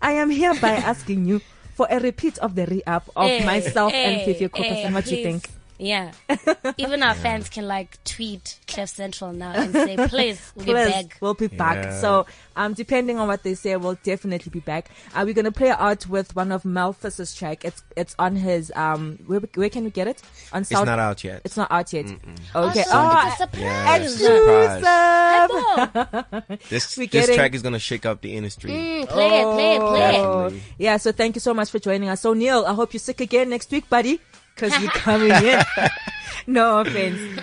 [0.02, 1.40] I am hereby asking you
[1.74, 4.64] for a repeat of the re-up of Hey, myself and hey, Fifi Cooper.
[4.64, 5.48] Eh, hey, and what do you think?
[5.78, 6.10] Yeah.
[6.78, 11.16] Even our fans can like tweet Cliff Central now and say, please, we'll be back.
[11.20, 11.84] We'll be back.
[11.84, 12.00] Yeah.
[12.00, 12.26] So,
[12.56, 14.90] um, depending on what they say, we'll definitely be back.
[15.14, 17.64] Uh, we're gonna play out with one of Malphus's track.
[17.64, 19.18] It's it's on his um.
[19.26, 20.20] Where where can we get it?
[20.52, 20.86] On It's Sound.
[20.86, 21.42] not out yet.
[21.44, 22.06] It's not out yet.
[22.06, 22.18] Okay.
[22.56, 23.60] Oh, so Oh, it's a surprise.
[23.60, 24.82] Yeah, surprise.
[24.82, 26.58] exclusive.
[26.68, 28.70] This We this getting- track is gonna shake up the industry.
[28.70, 30.62] Mm, play it, play it, play it.
[30.78, 32.20] Yeah, so thank you so much for joining us.
[32.22, 34.20] So Neil, I hope you're sick again next week, buddy,
[34.58, 35.62] because you're coming in.
[36.46, 37.40] no offense.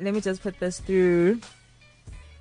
[0.00, 1.40] Let me just put this through.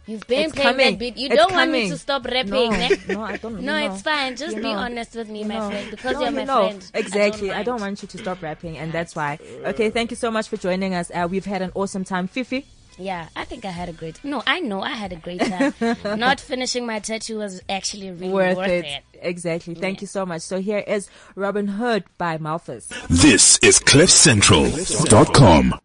[0.05, 0.91] You've been It's playing coming.
[0.91, 1.15] that beat.
[1.17, 3.61] You It's don't want me to stop rapping, No, no, I don't.
[3.69, 4.35] No, it's fine.
[4.35, 4.79] Just You be know.
[4.79, 5.69] honest with me, You my know.
[5.69, 5.91] friend.
[5.91, 6.91] Because No, you're my friend.
[6.93, 7.51] Exactly.
[7.51, 7.91] I don't, mind.
[7.93, 9.39] want you to stop rapping, and that's why.
[9.63, 11.09] Okay, thank you so much for joining us.
[11.13, 12.27] Uh, we've had an awesome time.
[12.27, 12.65] Fifi,
[12.97, 14.23] Yeah, I think I had a great.
[14.23, 15.73] No, I know I had a great time.
[16.19, 18.85] Not finishing my tattoo was actually really worth, worth, it.
[18.85, 19.03] it.
[19.21, 19.73] Exactly.
[19.75, 20.41] Thank you so much.
[20.41, 22.87] So here is Robin Hood by Malthus.
[23.09, 25.79] This is CliffCentral.com.